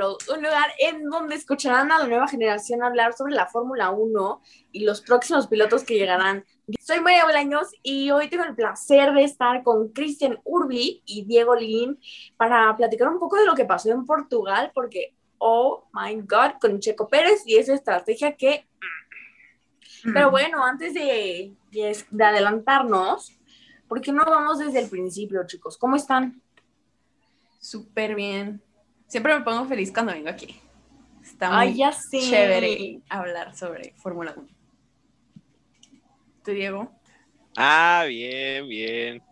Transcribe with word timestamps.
un 0.00 0.42
lugar 0.42 0.70
en 0.78 1.08
donde 1.10 1.34
escucharán 1.34 1.92
a 1.92 1.98
la 1.98 2.06
nueva 2.06 2.26
generación 2.26 2.82
hablar 2.82 3.12
sobre 3.12 3.34
la 3.34 3.46
Fórmula 3.46 3.90
1 3.90 4.40
y 4.72 4.84
los 4.84 5.02
próximos 5.02 5.46
pilotos 5.46 5.84
que 5.84 5.94
llegarán. 5.94 6.44
Soy 6.80 7.00
María 7.00 7.26
Bolaños 7.26 7.68
y 7.82 8.10
hoy 8.10 8.28
tengo 8.28 8.44
el 8.44 8.54
placer 8.54 9.12
de 9.12 9.24
estar 9.24 9.62
con 9.62 9.88
Cristian 9.92 10.38
Urbi 10.44 11.02
y 11.04 11.24
Diego 11.24 11.54
Lin 11.54 11.98
para 12.36 12.74
platicar 12.76 13.08
un 13.08 13.18
poco 13.18 13.36
de 13.36 13.44
lo 13.44 13.54
que 13.54 13.66
pasó 13.66 13.90
en 13.90 14.06
Portugal, 14.06 14.70
porque, 14.74 15.14
oh 15.38 15.84
my 15.92 16.14
God, 16.22 16.58
con 16.60 16.80
Checo 16.80 17.08
Pérez 17.08 17.42
y 17.46 17.56
esa 17.56 17.74
estrategia 17.74 18.36
que... 18.36 18.66
Pero 20.04 20.30
bueno, 20.30 20.64
antes 20.64 20.94
de, 20.94 21.54
de 21.70 22.24
adelantarnos, 22.24 23.38
¿por 23.86 24.00
qué 24.00 24.10
no 24.10 24.24
vamos 24.24 24.58
desde 24.58 24.80
el 24.80 24.88
principio, 24.88 25.46
chicos? 25.46 25.76
¿Cómo 25.76 25.96
están? 25.96 26.40
Súper 27.60 28.16
bien. 28.16 28.60
Siempre 29.12 29.38
me 29.38 29.44
pongo 29.44 29.66
feliz 29.66 29.92
cuando 29.92 30.10
vengo 30.10 30.30
aquí. 30.30 30.58
Está 31.22 31.58
Ay, 31.58 31.68
muy 31.68 31.78
ya 31.80 31.92
sé. 31.92 32.18
chévere 32.18 33.02
hablar 33.10 33.54
sobre 33.54 33.92
Fórmula 33.98 34.32
1. 34.34 34.48
¿Tú, 36.42 36.50
Diego? 36.52 36.90
Ah, 37.54 38.06
bien, 38.08 38.66
bien. 38.66 39.22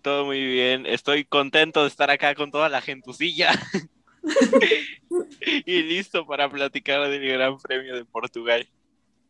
Todo 0.00 0.24
muy 0.24 0.42
bien. 0.42 0.86
Estoy 0.86 1.26
contento 1.26 1.82
de 1.82 1.88
estar 1.88 2.10
acá 2.10 2.34
con 2.34 2.50
toda 2.50 2.70
la 2.70 2.80
gentucilla. 2.80 3.50
y 5.66 5.82
listo 5.82 6.26
para 6.26 6.48
platicar 6.48 7.06
del 7.10 7.28
Gran 7.28 7.58
Premio 7.58 7.94
de 7.94 8.06
Portugal. 8.06 8.66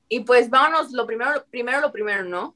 Y 0.09 0.21
pues 0.21 0.51
vámonos, 0.51 0.93
lo 0.93 1.05
primero, 1.05 1.45
primero 1.51 1.81
lo 1.81 1.91
primero, 1.91 2.23
¿no? 2.23 2.55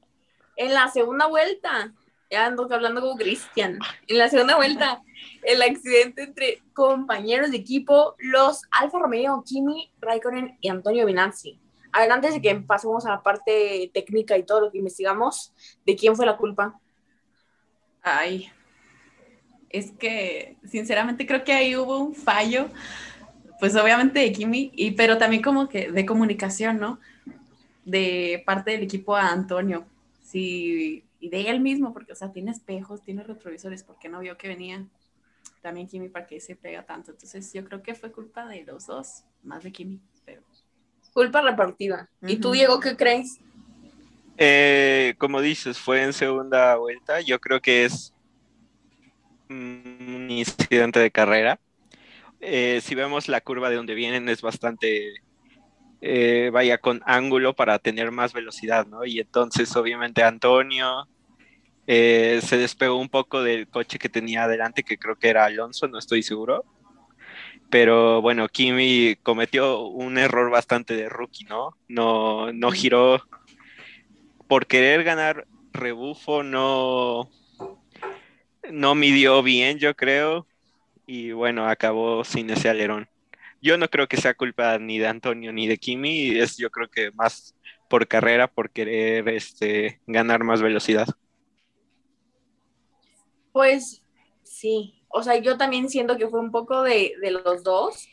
En 0.55 0.73
la 0.73 0.87
segunda 0.87 1.25
vuelta, 1.27 1.93
ya 2.29 2.45
ando 2.45 2.67
hablando 2.73 3.01
con 3.01 3.17
Cristian, 3.17 3.79
en 4.07 4.17
la 4.17 4.29
segunda 4.29 4.55
vuelta, 4.55 5.01
el 5.43 5.61
accidente 5.61 6.23
entre 6.23 6.61
compañeros 6.73 7.51
de 7.51 7.57
equipo, 7.57 8.15
los 8.19 8.63
Alfa 8.71 8.99
Romeo, 8.99 9.43
Kimi 9.45 9.91
Raikkonen 10.01 10.57
y 10.61 10.69
Antonio 10.69 11.05
Binazzi. 11.05 11.59
A 11.91 12.01
ver, 12.01 12.11
antes 12.11 12.33
de 12.33 12.41
que 12.41 12.55
pasemos 12.55 13.05
a 13.05 13.11
la 13.11 13.23
parte 13.23 13.89
técnica 13.93 14.37
y 14.37 14.43
todo 14.43 14.61
lo 14.61 14.71
que 14.71 14.77
investigamos, 14.77 15.53
¿de 15.85 15.95
quién 15.95 16.15
fue 16.15 16.25
la 16.25 16.37
culpa? 16.37 16.79
Ay, 18.03 18.51
es 19.69 19.91
que 19.91 20.57
sinceramente 20.65 21.25
creo 21.25 21.43
que 21.43 21.53
ahí 21.53 21.75
hubo 21.75 21.97
un 21.97 22.13
fallo, 22.13 22.67
pues 23.59 23.75
obviamente 23.75 24.19
de 24.19 24.31
Kimi, 24.31 24.71
y, 24.75 24.91
pero 24.91 25.17
también 25.17 25.41
como 25.41 25.67
que 25.67 25.91
de 25.91 26.05
comunicación, 26.05 26.79
¿no? 26.79 26.99
De 27.85 28.43
parte 28.45 28.71
del 28.71 28.83
equipo 28.83 29.15
a 29.15 29.29
Antonio. 29.29 29.85
Sí, 30.21 31.03
y 31.19 31.29
de 31.29 31.49
él 31.49 31.59
mismo, 31.59 31.93
porque, 31.93 32.13
o 32.13 32.15
sea, 32.15 32.31
tiene 32.31 32.51
espejos, 32.51 33.03
tiene 33.03 33.23
retrovisores, 33.23 33.83
porque 33.83 34.09
no 34.09 34.19
vio 34.19 34.37
que 34.37 34.47
venía 34.47 34.85
también 35.61 35.87
Kimi 35.87 36.09
para 36.09 36.27
que 36.27 36.39
se 36.39 36.55
pega 36.55 36.85
tanto. 36.85 37.11
Entonces 37.11 37.51
yo 37.53 37.63
creo 37.65 37.81
que 37.81 37.95
fue 37.95 38.11
culpa 38.11 38.47
de 38.47 38.63
los 38.63 38.87
dos, 38.87 39.23
más 39.43 39.63
de 39.63 39.71
Kimi, 39.71 39.99
pero... 40.25 40.41
Culpa 41.13 41.41
repartida. 41.41 42.09
¿Y 42.21 42.35
tú. 42.35 42.51
Diego, 42.51 42.79
qué 42.79 42.95
crees? 42.95 43.39
Eh, 44.37 45.15
como 45.17 45.41
dices, 45.41 45.79
fue 45.79 46.03
en 46.03 46.13
segunda 46.13 46.75
vuelta. 46.75 47.21
Yo 47.21 47.39
creo 47.39 47.59
que 47.59 47.85
es 47.85 48.13
un 49.49 50.27
incidente 50.29 50.99
de 50.99 51.09
carrera. 51.09 51.59
Eh, 52.39 52.81
si 52.83 52.93
vemos 52.93 53.27
la 53.27 53.41
curva 53.41 53.69
de 53.69 53.77
donde 53.77 53.95
vienen, 53.95 54.29
es 54.29 54.41
bastante, 54.41 55.15
eh, 56.01 56.49
vaya, 56.53 56.77
con 56.77 57.01
ángulo 57.05 57.55
para 57.55 57.79
tener 57.79 58.11
más 58.11 58.33
velocidad, 58.33 58.85
¿no? 58.87 59.05
Y 59.05 59.19
entonces, 59.19 59.75
obviamente, 59.75 60.23
Antonio 60.23 61.07
eh, 61.87 62.39
se 62.43 62.57
despegó 62.57 62.97
un 62.97 63.09
poco 63.09 63.41
del 63.41 63.67
coche 63.67 63.97
que 63.97 64.09
tenía 64.09 64.43
adelante, 64.43 64.83
que 64.83 64.97
creo 64.97 65.15
que 65.15 65.29
era 65.29 65.45
Alonso, 65.45 65.87
no 65.87 65.97
estoy 65.97 66.21
seguro. 66.23 66.65
Pero 67.69 68.21
bueno, 68.21 68.47
Kimi 68.47 69.17
cometió 69.23 69.81
un 69.81 70.17
error 70.17 70.49
bastante 70.49 70.95
de 70.95 71.09
rookie, 71.09 71.45
¿no? 71.45 71.75
No, 71.87 72.53
no 72.53 72.71
giró 72.71 73.21
por 74.47 74.67
querer 74.67 75.03
ganar 75.03 75.47
rebufo, 75.73 76.43
no, 76.43 77.29
no 78.71 78.95
midió 78.95 79.43
bien, 79.43 79.79
yo 79.79 79.95
creo. 79.95 80.47
Y 81.05 81.31
bueno, 81.31 81.67
acabó 81.67 82.23
sin 82.23 82.49
ese 82.49 82.69
alerón. 82.69 83.09
Yo 83.67 83.77
no 83.77 83.89
creo 83.89 84.07
que 84.07 84.15
sea 84.15 84.33
culpa 84.33 84.77
ni 84.77 84.97
de 84.97 85.07
Antonio 85.07 85.51
ni 85.51 85.67
de 85.67 85.77
Kimi, 85.77 86.39
es 86.39 86.55
yo 86.55 86.69
creo 86.69 86.87
que 86.89 87.11
más 87.11 87.53
por 87.89 88.07
carrera, 88.07 88.47
por 88.47 88.69
querer 88.69 89.27
este, 89.27 89.99
ganar 90.07 90.41
más 90.45 90.61
velocidad. 90.61 91.05
Pues 93.51 94.01
sí, 94.43 95.03
o 95.09 95.21
sea, 95.21 95.35
yo 95.39 95.57
también 95.57 95.89
siento 95.89 96.15
que 96.15 96.29
fue 96.29 96.39
un 96.39 96.49
poco 96.49 96.81
de, 96.81 97.15
de 97.21 97.31
los 97.31 97.61
dos, 97.65 98.07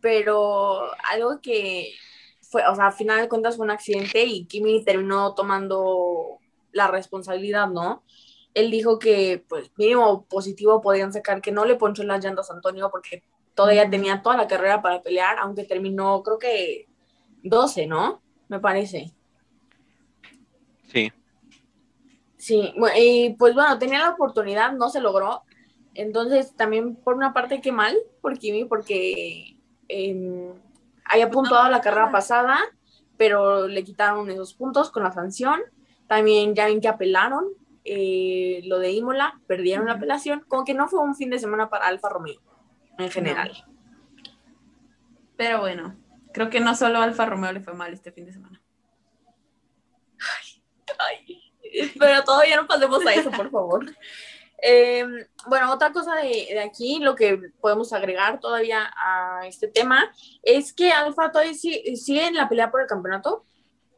pero 0.00 0.90
algo 1.08 1.40
que 1.40 1.92
fue, 2.40 2.66
o 2.66 2.74
sea, 2.74 2.88
a 2.88 2.92
final 2.92 3.20
de 3.20 3.28
cuentas 3.28 3.56
fue 3.56 3.66
un 3.66 3.70
accidente 3.70 4.24
y 4.24 4.46
Kimi 4.46 4.84
terminó 4.84 5.36
tomando 5.36 6.40
la 6.72 6.88
responsabilidad, 6.88 7.68
¿no? 7.68 8.02
Él 8.54 8.72
dijo 8.72 8.98
que, 8.98 9.44
pues, 9.48 9.70
mínimo 9.76 10.26
positivo 10.26 10.80
podían 10.80 11.12
sacar 11.12 11.40
que 11.40 11.52
no 11.52 11.64
le 11.64 11.76
ponchó 11.76 12.02
las 12.02 12.24
llantas 12.24 12.50
a 12.50 12.54
Antonio 12.54 12.90
porque 12.90 13.22
todavía 13.60 13.90
tenía 13.90 14.22
toda 14.22 14.38
la 14.38 14.48
carrera 14.48 14.80
para 14.80 15.02
pelear, 15.02 15.38
aunque 15.38 15.64
terminó, 15.64 16.22
creo 16.22 16.38
que 16.38 16.88
12, 17.42 17.86
¿no? 17.86 18.22
Me 18.48 18.58
parece. 18.58 19.12
Sí. 20.88 21.12
Sí, 22.38 22.72
y 22.96 23.34
pues 23.34 23.54
bueno, 23.54 23.78
tenía 23.78 23.98
la 23.98 24.12
oportunidad, 24.12 24.72
no 24.72 24.88
se 24.88 25.02
logró. 25.02 25.42
Entonces, 25.92 26.56
también 26.56 26.96
por 26.96 27.16
una 27.16 27.34
parte, 27.34 27.60
qué 27.60 27.70
mal 27.70 27.98
por 28.22 28.38
Kimi, 28.38 28.64
porque 28.64 29.58
eh, 29.90 30.52
había 31.04 31.30
puntuado 31.30 31.68
la 31.68 31.82
carrera 31.82 32.10
pasada, 32.10 32.58
pero 33.18 33.68
le 33.68 33.84
quitaron 33.84 34.30
esos 34.30 34.54
puntos 34.54 34.90
con 34.90 35.02
la 35.02 35.12
sanción. 35.12 35.60
También 36.06 36.54
ya 36.54 36.64
ven 36.64 36.80
que 36.80 36.88
apelaron 36.88 37.44
eh, 37.84 38.62
lo 38.64 38.78
de 38.78 38.92
Imola, 38.92 39.38
perdieron 39.46 39.84
la 39.84 39.92
apelación. 39.92 40.46
Como 40.48 40.64
que 40.64 40.72
no 40.72 40.88
fue 40.88 41.00
un 41.00 41.14
fin 41.14 41.28
de 41.28 41.38
semana 41.38 41.68
para 41.68 41.88
Alfa 41.88 42.08
Romeo 42.08 42.40
en 43.00 43.10
general. 43.10 43.64
Pero 45.36 45.60
bueno, 45.60 45.96
creo 46.32 46.50
que 46.50 46.60
no 46.60 46.74
solo 46.74 46.98
a 46.98 47.04
Alfa 47.04 47.26
Romeo 47.26 47.52
le 47.52 47.60
fue 47.60 47.74
mal 47.74 47.92
este 47.92 48.12
fin 48.12 48.26
de 48.26 48.32
semana. 48.32 48.62
Ay, 50.98 51.40
pero 51.98 52.22
todavía 52.24 52.56
no 52.56 52.66
pasemos 52.66 53.04
a 53.06 53.14
eso, 53.14 53.30
por 53.30 53.50
favor. 53.50 53.86
Eh, 54.62 55.06
bueno, 55.46 55.72
otra 55.72 55.90
cosa 55.90 56.16
de, 56.16 56.48
de, 56.50 56.60
aquí, 56.60 56.98
lo 56.98 57.14
que 57.14 57.50
podemos 57.62 57.94
agregar 57.94 58.40
todavía 58.40 58.92
a 58.94 59.46
este 59.46 59.68
tema, 59.68 60.12
es 60.42 60.74
que 60.74 60.92
Alfa 60.92 61.32
todavía 61.32 61.54
sigue, 61.54 61.96
sigue 61.96 62.26
en 62.26 62.34
la 62.34 62.46
pelea 62.46 62.70
por 62.70 62.82
el 62.82 62.86
campeonato 62.86 63.46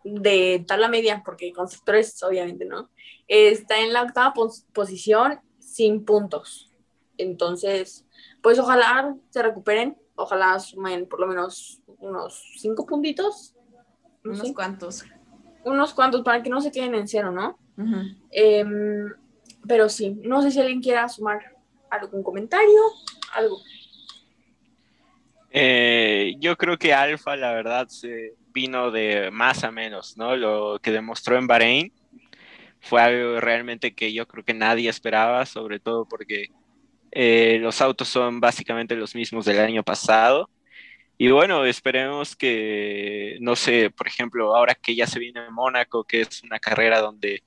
de 0.05 0.65
tabla 0.67 0.87
media, 0.87 1.23
porque 1.25 1.53
constructores 1.53 2.23
obviamente 2.23 2.65
no, 2.65 2.91
está 3.27 3.81
en 3.81 3.93
la 3.93 4.03
octava 4.03 4.35
pos 4.35 4.65
posición 4.73 5.41
sin 5.59 6.05
puntos. 6.05 6.71
Entonces, 7.19 8.07
pues 8.43 8.59
ojalá 8.59 9.15
se 9.31 9.43
recuperen, 9.43 9.97
ojalá 10.15 10.59
sumen 10.59 11.09
por 11.09 11.21
lo 11.21 11.27
menos 11.27 11.81
unos 11.99 12.53
cinco 12.59 12.85
puntitos. 12.87 13.55
No 14.25 14.33
unos 14.33 14.49
sé. 14.49 14.55
cuantos. 14.55 15.05
Unos 15.65 15.95
cuantos 15.95 16.23
para 16.23 16.43
que 16.43 16.51
no 16.51 16.61
se 16.61 16.73
queden 16.73 16.95
en 16.95 17.09
cero, 17.09 17.31
¿no? 17.31 17.59
Uh 17.77 17.83
-huh. 17.83 18.17
eh, 18.31 18.65
pero 19.67 19.89
sí, 19.89 20.11
no 20.23 20.43
sé 20.43 20.51
si 20.51 20.61
alguien 20.61 20.83
quiera 20.83 21.09
sumar 21.09 21.57
algún 21.91 22.23
comentario, 22.23 22.81
algo. 23.33 23.59
Eh, 25.51 26.35
yo 26.39 26.57
creo 26.57 26.79
que 26.79 26.95
Alfa, 26.95 27.37
la 27.37 27.53
verdad, 27.53 27.89
se 27.89 28.35
vino 28.53 28.91
de 28.91 29.31
más 29.31 29.65
a 29.65 29.71
menos, 29.71 30.17
¿no? 30.17 30.37
Lo 30.37 30.79
que 30.83 30.91
demostró 30.91 31.37
en 31.37 31.47
Bahrein 31.47 31.93
fue 32.81 33.01
algo 33.01 33.41
realmente 33.41 33.95
que 33.95 34.13
yo 34.13 34.27
creo 34.27 34.45
que 34.45 34.55
nadie 34.55 34.89
esperaba, 34.89 35.47
sobre 35.47 35.79
todo 35.79 36.07
porque 36.07 36.51
eh, 37.13 37.59
los 37.61 37.81
autos 37.81 38.09
son 38.09 38.41
básicamente 38.41 38.97
los 38.97 39.15
mismos 39.15 39.45
del 39.45 39.61
año 39.61 39.83
pasado. 39.83 40.49
Y 41.19 41.31
bueno, 41.31 41.65
esperemos 41.65 42.35
que, 42.35 43.37
no 43.41 43.55
sé, 43.55 43.91
por 43.91 44.09
ejemplo, 44.09 44.57
ahora 44.57 44.75
que 44.75 44.97
ya 44.97 45.07
se 45.07 45.21
viene 45.21 45.51
Mónaco, 45.51 46.05
que 46.05 46.23
es 46.23 46.43
una 46.43 46.59
carrera 46.59 47.01
donde 47.01 47.43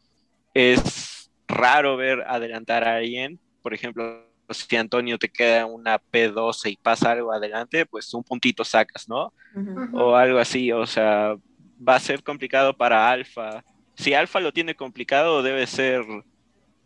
es 0.53 1.29
raro 1.47 1.97
ver 1.97 2.23
adelantar 2.27 2.87
a 2.87 2.97
alguien, 2.97 3.39
por 3.61 3.73
ejemplo, 3.73 4.23
si 4.51 4.75
Antonio 4.75 5.17
te 5.17 5.29
queda 5.29 5.65
una 5.65 5.99
P12 5.99 6.71
y 6.71 6.77
pasa 6.77 7.11
algo 7.11 7.33
adelante, 7.33 7.85
pues 7.85 8.13
un 8.13 8.23
puntito 8.23 8.63
sacas, 8.63 9.09
¿no? 9.09 9.33
Uh 9.55 9.59
-huh. 9.59 9.89
O 9.93 10.15
algo 10.15 10.37
así, 10.37 10.71
o 10.71 10.85
sea, 10.85 11.35
va 11.77 11.95
a 11.95 11.99
ser 11.99 12.23
complicado 12.23 12.77
para 12.77 13.09
Alfa. 13.09 13.63
Si 13.95 14.13
Alfa 14.13 14.39
lo 14.39 14.53
tiene 14.53 14.75
complicado, 14.75 15.41
debe 15.41 15.65
ser 15.65 16.05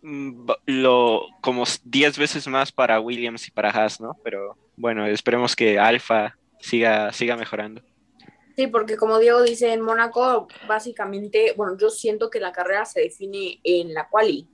lo 0.01 1.21
como 1.41 1.63
10 1.83 2.17
veces 2.17 2.47
más 2.47 2.71
para 2.71 2.99
Williams 2.99 3.47
y 3.47 3.51
para 3.51 3.69
Haas, 3.69 3.99
¿no? 3.99 4.17
Pero 4.23 4.57
bueno, 4.75 5.05
esperemos 5.05 5.55
que 5.55 5.77
Alfa 5.79 6.37
siga, 6.59 7.11
siga 7.11 7.35
mejorando. 7.35 7.81
Sí, 8.55 8.67
porque 8.67 8.97
como 8.97 9.19
Diego 9.19 9.41
dice, 9.41 9.71
en 9.71 9.81
Mónaco, 9.81 10.47
básicamente, 10.67 11.53
bueno, 11.55 11.77
yo 11.77 11.89
siento 11.89 12.29
que 12.29 12.39
la 12.41 12.51
carrera 12.51 12.85
se 12.85 13.01
define 13.01 13.59
en 13.63 13.93
la 13.93 14.09
quali. 14.09 14.47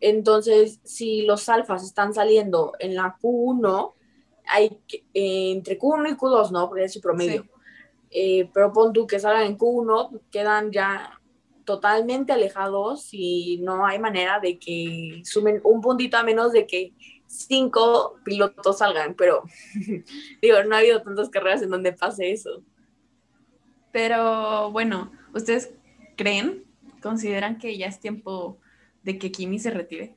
Entonces, 0.00 0.80
si 0.84 1.22
los 1.22 1.48
alfas 1.48 1.82
están 1.84 2.12
saliendo 2.14 2.74
en 2.78 2.94
la 2.94 3.16
Q1, 3.20 3.94
hay 4.48 4.78
que- 4.86 5.04
eh, 5.14 5.50
entre 5.52 5.78
Q1 5.78 6.10
y 6.10 6.14
Q2, 6.14 6.52
¿no? 6.52 6.68
Porque 6.68 6.84
es 6.84 6.92
su 6.92 7.00
promedio. 7.00 7.42
Sí. 7.42 7.50
Eh, 8.10 8.50
pero 8.54 8.72
pon 8.72 8.92
tú 8.92 9.06
que 9.06 9.18
salgan 9.18 9.46
en 9.46 9.58
Q1, 9.58 10.20
quedan 10.30 10.70
ya 10.70 11.18
totalmente 11.66 12.32
alejados 12.32 13.08
y 13.12 13.58
no 13.58 13.84
hay 13.84 13.98
manera 13.98 14.40
de 14.40 14.58
que 14.58 15.20
sumen 15.24 15.60
un 15.64 15.82
puntito 15.82 16.16
a 16.16 16.22
menos 16.22 16.52
de 16.52 16.66
que 16.66 16.94
cinco 17.26 18.18
pilotos 18.24 18.78
salgan. 18.78 19.14
Pero, 19.14 19.42
digo, 20.40 20.62
no 20.64 20.74
ha 20.74 20.78
habido 20.78 21.02
tantas 21.02 21.28
carreras 21.28 21.60
en 21.60 21.68
donde 21.70 21.92
pase 21.92 22.32
eso. 22.32 22.62
Pero 23.92 24.70
bueno, 24.70 25.12
¿ustedes 25.34 25.74
creen, 26.16 26.64
consideran 27.02 27.58
que 27.58 27.76
ya 27.76 27.86
es 27.86 28.00
tiempo 28.00 28.58
de 29.02 29.18
que 29.18 29.30
Kimi 29.30 29.58
se 29.58 29.70
retire? 29.70 30.16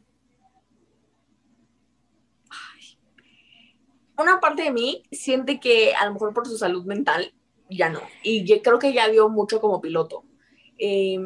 una 4.21 4.39
parte 4.39 4.63
de 4.63 4.71
mí 4.71 5.03
siente 5.11 5.59
que 5.59 5.93
a 5.95 6.05
lo 6.05 6.13
mejor 6.13 6.33
por 6.33 6.47
su 6.47 6.57
salud 6.57 6.85
mental 6.85 7.33
ya 7.69 7.89
no. 7.89 8.01
Y 8.23 8.43
yo 8.45 8.61
creo 8.61 8.79
que 8.79 8.93
ya 8.93 9.07
dio 9.07 9.29
mucho 9.29 9.61
como 9.61 9.81
piloto. 9.81 10.23
Eh, 10.79 11.19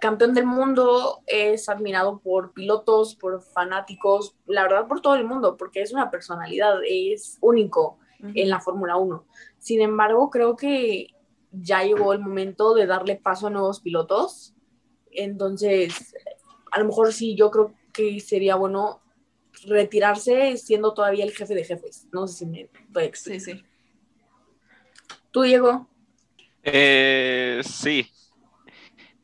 campeón 0.00 0.34
del 0.34 0.46
mundo 0.46 1.20
es 1.26 1.68
admirado 1.68 2.18
por 2.18 2.52
pilotos, 2.52 3.14
por 3.14 3.42
fanáticos, 3.42 4.34
la 4.46 4.62
verdad 4.62 4.88
por 4.88 5.00
todo 5.00 5.14
el 5.14 5.24
mundo, 5.24 5.56
porque 5.56 5.82
es 5.82 5.92
una 5.92 6.10
personalidad, 6.10 6.78
es 6.86 7.38
único 7.40 7.98
en 8.22 8.50
la 8.50 8.60
Fórmula 8.60 8.96
1. 8.96 9.24
Sin 9.58 9.80
embargo, 9.80 10.28
creo 10.30 10.56
que 10.56 11.14
ya 11.52 11.82
llegó 11.82 12.12
el 12.12 12.20
momento 12.20 12.74
de 12.74 12.86
darle 12.86 13.16
paso 13.16 13.46
a 13.46 13.50
nuevos 13.50 13.80
pilotos. 13.80 14.54
Entonces, 15.10 16.14
a 16.70 16.80
lo 16.80 16.86
mejor 16.86 17.12
sí, 17.12 17.34
yo 17.34 17.50
creo 17.50 17.74
que 17.92 18.20
sería 18.20 18.56
bueno 18.56 19.00
retirarse 19.64 20.56
siendo 20.56 20.92
todavía 20.94 21.24
el 21.24 21.32
jefe 21.32 21.54
de 21.54 21.64
jefes. 21.64 22.08
No 22.12 22.26
sé 22.26 22.40
si 22.40 22.46
me 22.46 22.70
voy 22.88 23.04
a 23.04 23.06
explicar. 23.06 23.40
Sí, 23.40 23.52
sí. 23.54 23.64
¿Tú, 25.30 25.42
Diego? 25.42 25.88
Eh, 26.62 27.60
sí. 27.64 28.06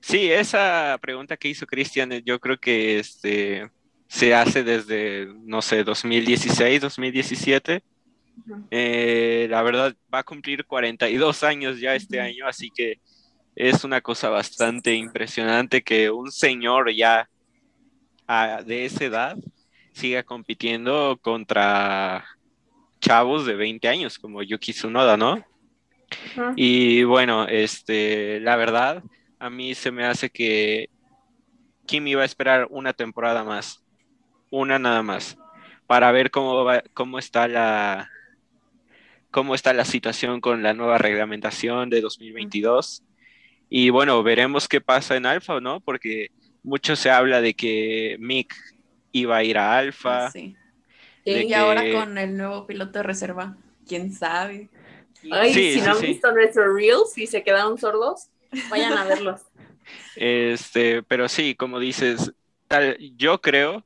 Sí, 0.07 0.31
esa 0.31 0.97
pregunta 1.03 1.37
que 1.37 1.49
hizo 1.49 1.67
Cristian, 1.67 2.13
eh, 2.13 2.23
yo 2.25 2.39
creo 2.39 2.57
que 2.59 3.01
este, 3.01 3.69
se 4.07 4.37
hace 4.37 4.63
desde, 4.63 5.27
no 5.43 5.61
sé, 5.61 5.83
2016, 5.83 6.81
2017. 6.81 7.83
Ujú. 8.39 8.69
Eh, 8.71 9.49
la 9.51 9.63
verdad, 9.63 9.97
va 10.15 10.21
a 10.21 10.23
cumplir 10.23 10.65
42 10.65 11.43
años 11.43 11.81
ya 11.81 11.97
este 11.97 12.21
año, 12.21 12.47
así 12.47 12.71
que 12.71 13.01
es 13.57 13.83
una 13.83 14.01
cosa 14.01 14.29
bastante 14.31 14.95
impresionante 14.95 15.83
que 15.83 16.09
un 16.09 16.31
señor 16.31 16.95
ya 16.95 17.29
ah, 18.29 18.63
de 18.65 18.85
esa 18.85 19.07
edad 19.07 19.37
siga 19.91 20.23
compitiendo 20.23 21.19
contra 21.21 22.25
chavos 23.01 23.45
de 23.45 23.57
20 23.57 23.89
años 23.89 24.21
como 24.21 24.41
Yuki 24.45 24.73
Tsunoda, 24.73 25.17
¿no? 25.17 25.45
Y 26.55 27.03
bueno, 27.03 27.49
este, 27.49 28.39
la 28.39 28.55
verdad, 28.55 29.03
a 29.47 29.51
mí 29.51 29.75
se 29.75 29.91
me 29.91 30.05
hace 30.05 30.29
que 30.31 30.91
Kimi 31.87 32.15
va 32.15 32.23
a 32.23 32.27
esperar 32.27 32.67
una 32.71 32.93
temporada 32.93 33.45
más, 33.45 33.85
una 34.51 34.79
nada 34.79 35.03
más, 35.03 35.39
para 35.87 36.11
ver 36.13 36.31
cómo 36.31 36.65
va, 36.65 36.83
cómo 36.95 37.19
está 37.19 37.47
la 37.49 38.11
cómo 39.31 39.55
está 39.55 39.73
la 39.73 39.85
situación 39.85 40.41
con 40.41 40.63
la 40.63 40.73
nueva 40.73 40.99
reglamentación 40.99 41.91
de 41.91 42.01
2022. 42.01 43.03
Y 43.69 43.91
bueno, 43.91 44.23
veremos 44.23 44.67
qué 44.67 44.81
pasa 44.81 45.17
en 45.17 45.27
Alfa, 45.27 45.61
¿no? 45.61 45.81
Porque 45.81 46.31
mucho 46.63 46.97
se 46.97 47.11
habla 47.11 47.41
de 47.41 47.55
que 47.55 48.17
Mick 48.19 48.55
iba 49.13 49.37
a 49.37 49.45
ir 49.45 49.59
a 49.59 49.77
Alfa. 49.77 50.31
Sí. 50.31 50.57
de 51.25 51.43
Sí. 51.43 51.47
Y 51.49 51.55
ahora 51.55 51.83
con 51.93 52.17
el 52.19 52.37
nuevo 52.37 52.67
piloto 52.67 52.99
de 52.99 53.03
reserva, 53.03 53.57
quién 53.87 54.13
sabe. 54.13 54.71
Ay, 55.31 55.53
Sí, 55.53 55.73
si 55.73 55.81
sí, 55.81 55.87
no 55.87 55.93
han 55.93 55.99
sí. 55.99 56.07
visto 56.07 56.33
nuestros 56.33 56.75
reels 56.75 57.19
y 57.19 57.27
se 57.27 57.43
quedaron 57.43 57.79
sordos, 57.79 58.31
vayan 58.71 58.93
a 58.97 59.05
verlos. 59.05 59.43
Este, 60.17 61.03
pero 61.03 61.29
sí, 61.29 61.55
como 61.55 61.79
dices, 61.79 62.33
tal, 62.69 62.97
yo 63.17 63.41
creo 63.41 63.85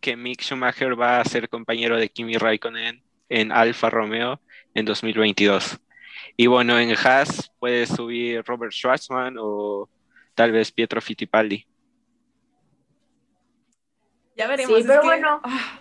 que 0.00 0.16
Mick 0.16 0.42
Schumacher 0.42 0.98
va 1.00 1.20
a 1.20 1.24
ser 1.24 1.48
compañero 1.48 1.96
de 1.98 2.08
Kimi 2.08 2.36
Raikkonen 2.36 3.02
en 3.28 3.52
Alfa 3.52 3.90
Romeo 3.90 4.40
en 4.74 4.84
2022. 4.86 5.78
Y 6.36 6.46
bueno, 6.46 6.78
en 6.78 6.92
Haas 6.96 7.52
puede 7.58 7.86
subir 7.86 8.42
Robert 8.44 8.72
Schwarzman 8.72 9.36
o 9.38 9.88
tal 10.34 10.52
vez 10.52 10.72
Pietro 10.72 11.00
Fittipaldi. 11.00 11.66
Ya 14.36 14.46
veremos. 14.48 14.78
Sí, 14.78 14.84
pero 14.86 15.00
que- 15.02 15.06
bueno. 15.06 15.40
Ah, 15.44 15.80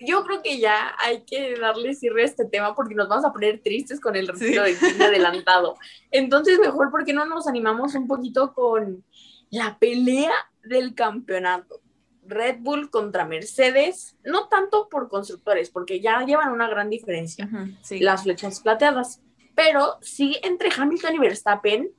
Yo 0.00 0.24
creo 0.24 0.42
que 0.42 0.58
ya 0.58 0.94
hay 0.98 1.22
que 1.22 1.56
darle 1.58 1.94
cierre 1.94 2.22
a 2.22 2.26
este 2.26 2.44
tema 2.44 2.74
porque 2.74 2.94
nos 2.94 3.08
vamos 3.08 3.24
a 3.24 3.32
poner 3.32 3.60
tristes 3.62 4.00
con 4.00 4.16
el 4.16 4.28
retiro 4.28 4.64
Sí. 4.66 4.92
de 4.98 5.04
adelantado. 5.04 5.76
Entonces, 6.10 6.58
mejor, 6.58 6.90
¿por 6.90 7.04
qué 7.04 7.12
no 7.12 7.24
nos 7.26 7.46
animamos 7.46 7.94
un 7.94 8.06
poquito 8.06 8.52
con 8.54 9.04
la 9.50 9.78
pelea 9.78 10.32
del 10.64 10.94
campeonato? 10.94 11.80
Red 12.28 12.56
Bull 12.58 12.90
contra 12.90 13.24
Mercedes, 13.24 14.16
no 14.24 14.48
tanto 14.48 14.88
por 14.88 15.08
constructores, 15.08 15.70
porque 15.70 16.00
ya 16.00 16.24
llevan 16.24 16.50
una 16.50 16.68
gran 16.68 16.90
diferencia. 16.90 17.48
sí. 17.82 18.00
las 18.00 18.24
flechas 18.24 18.60
plateadas. 18.60 19.20
Pero 19.54 19.96
sí, 20.02 20.36
entre 20.42 20.68
Hamilton 20.76 21.14
y 21.14 21.18
Verstappen, 21.18 21.90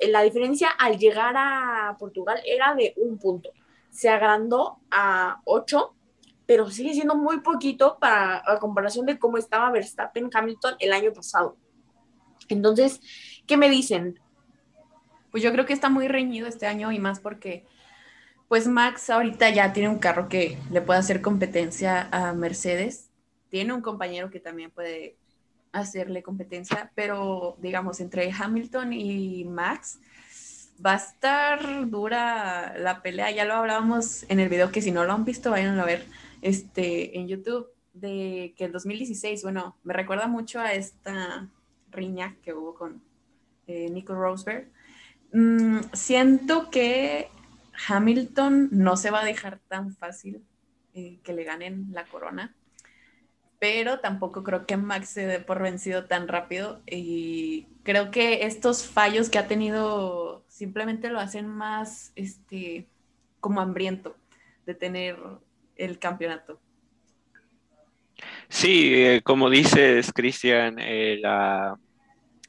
eh, 0.00 0.08
la 0.08 0.22
diferencia 0.22 0.68
al 0.70 0.98
llegar 0.98 1.34
a 1.36 1.96
Portugal 1.98 2.40
era 2.46 2.74
de 2.74 2.94
un 2.96 3.18
punto. 3.18 3.50
Se 3.90 4.08
agrandó 4.08 4.78
a 4.90 5.40
ocho, 5.44 5.94
pero 6.46 6.70
sigue 6.70 6.92
siendo 6.92 7.14
muy 7.14 7.40
poquito 7.40 7.98
para 7.98 8.42
a 8.46 8.58
comparación 8.58 9.06
de 9.06 9.18
cómo 9.18 9.38
estaba 9.38 9.70
Verstappen 9.70 10.30
Hamilton 10.32 10.74
el 10.78 10.92
año 10.92 11.12
pasado. 11.12 11.56
Entonces, 12.48 13.00
¿qué 13.46 13.56
me 13.56 13.70
dicen? 13.70 14.20
Pues 15.30 15.42
yo 15.42 15.52
creo 15.52 15.66
que 15.66 15.72
está 15.72 15.88
muy 15.88 16.08
reñido 16.08 16.46
este 16.46 16.66
año 16.66 16.92
y 16.92 16.98
más 16.98 17.20
porque, 17.20 17.66
pues 18.48 18.68
Max 18.68 19.10
ahorita 19.10 19.50
ya 19.50 19.72
tiene 19.72 19.88
un 19.88 19.98
carro 19.98 20.28
que 20.28 20.58
le 20.70 20.80
puede 20.82 21.00
hacer 21.00 21.22
competencia 21.22 22.08
a 22.12 22.32
Mercedes. 22.34 23.10
Tiene 23.48 23.72
un 23.72 23.80
compañero 23.80 24.30
que 24.30 24.40
también 24.40 24.70
puede 24.70 25.16
hacerle 25.72 26.22
competencia, 26.22 26.92
pero 26.94 27.56
digamos, 27.58 28.00
entre 28.00 28.30
Hamilton 28.30 28.92
y 28.92 29.44
Max 29.44 29.98
va 30.84 30.92
a 30.92 30.96
estar 30.96 31.88
dura 31.88 32.74
la 32.78 33.02
pelea. 33.02 33.30
Ya 33.30 33.44
lo 33.44 33.54
hablábamos 33.54 34.24
en 34.28 34.40
el 34.40 34.48
video 34.48 34.70
que 34.70 34.82
si 34.82 34.92
no 34.92 35.04
lo 35.04 35.12
han 35.12 35.24
visto, 35.24 35.50
vayan 35.50 35.78
a 35.78 35.84
ver 35.84 36.06
este, 36.44 37.18
en 37.18 37.26
YouTube 37.26 37.66
de 37.94 38.54
que 38.58 38.66
el 38.66 38.72
2016, 38.72 39.42
bueno, 39.44 39.78
me 39.82 39.94
recuerda 39.94 40.26
mucho 40.26 40.60
a 40.60 40.74
esta 40.74 41.48
riña 41.90 42.36
que 42.42 42.52
hubo 42.52 42.74
con 42.74 43.02
eh, 43.66 43.88
Nico 43.88 44.14
Rosberg. 44.14 44.68
Mm, 45.32 45.78
siento 45.94 46.70
que 46.70 47.30
Hamilton 47.88 48.68
no 48.72 48.98
se 48.98 49.10
va 49.10 49.22
a 49.22 49.24
dejar 49.24 49.58
tan 49.68 49.94
fácil 49.96 50.44
eh, 50.92 51.18
que 51.22 51.32
le 51.32 51.44
ganen 51.44 51.86
la 51.92 52.04
corona, 52.04 52.54
pero 53.58 54.00
tampoco 54.00 54.44
creo 54.44 54.66
que 54.66 54.76
Max 54.76 55.08
se 55.08 55.26
dé 55.26 55.40
por 55.40 55.62
vencido 55.62 56.04
tan 56.04 56.28
rápido 56.28 56.82
y 56.86 57.68
creo 57.84 58.10
que 58.10 58.44
estos 58.44 58.86
fallos 58.86 59.30
que 59.30 59.38
ha 59.38 59.48
tenido 59.48 60.44
simplemente 60.48 61.08
lo 61.08 61.20
hacen 61.20 61.48
más 61.48 62.12
este 62.16 62.86
como 63.40 63.62
hambriento 63.62 64.14
de 64.66 64.74
tener 64.74 65.16
el 65.76 65.98
campeonato. 65.98 66.60
Sí, 68.48 68.92
eh, 68.94 69.22
como 69.22 69.50
dices, 69.50 70.12
Cristian, 70.12 70.76
eh, 70.78 71.18
la, 71.20 71.78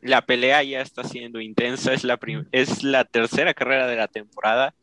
la 0.01 0.21
pelea 0.21 0.61
ya 0.63 0.81
está 0.81 1.03
siendo 1.03 1.41
intensa, 1.41 1.93
es 1.93 2.03
la, 2.03 2.19
es 2.51 2.83
la 2.83 3.05
tercera 3.05 3.53
carrera 3.53 3.87
de 3.87 3.95
la 3.95 4.07
temporada. 4.07 4.75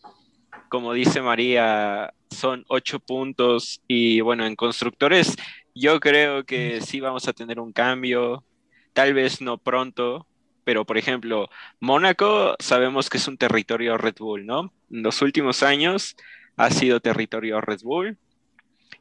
Como 0.69 0.93
dice 0.93 1.21
María, 1.21 2.13
son 2.31 2.65
ocho 2.69 2.99
puntos 2.99 3.83
y 3.87 4.21
bueno, 4.21 4.47
en 4.47 4.57
constructores 4.57 5.37
yo 5.75 6.01
creo 6.01 6.45
que 6.45 6.81
sí 6.81 7.01
vamos 7.01 7.29
a 7.29 7.33
tener 7.33 7.61
un 7.61 7.73
cambio, 7.73 8.45
tal 8.93 9.15
vez 9.15 9.41
no 9.41 9.59
pronto, 9.59 10.27
pero 10.65 10.85
por 10.85 10.99
ejemplo, 10.99 11.49
Mónaco 11.81 12.57
sabemos 12.59 13.09
que 13.09 13.19
es 13.19 13.29
un 13.29 13.39
territorio 13.39 13.97
Red 13.99 14.17
Bull, 14.19 14.47
¿no? 14.47 14.73
En 14.91 15.03
los 15.03 15.23
últimos 15.23 15.63
años 15.63 16.17
ha 16.57 16.71
sido 16.71 17.01
territorio 17.01 17.61
Red 17.61 17.81
Bull. 17.83 18.19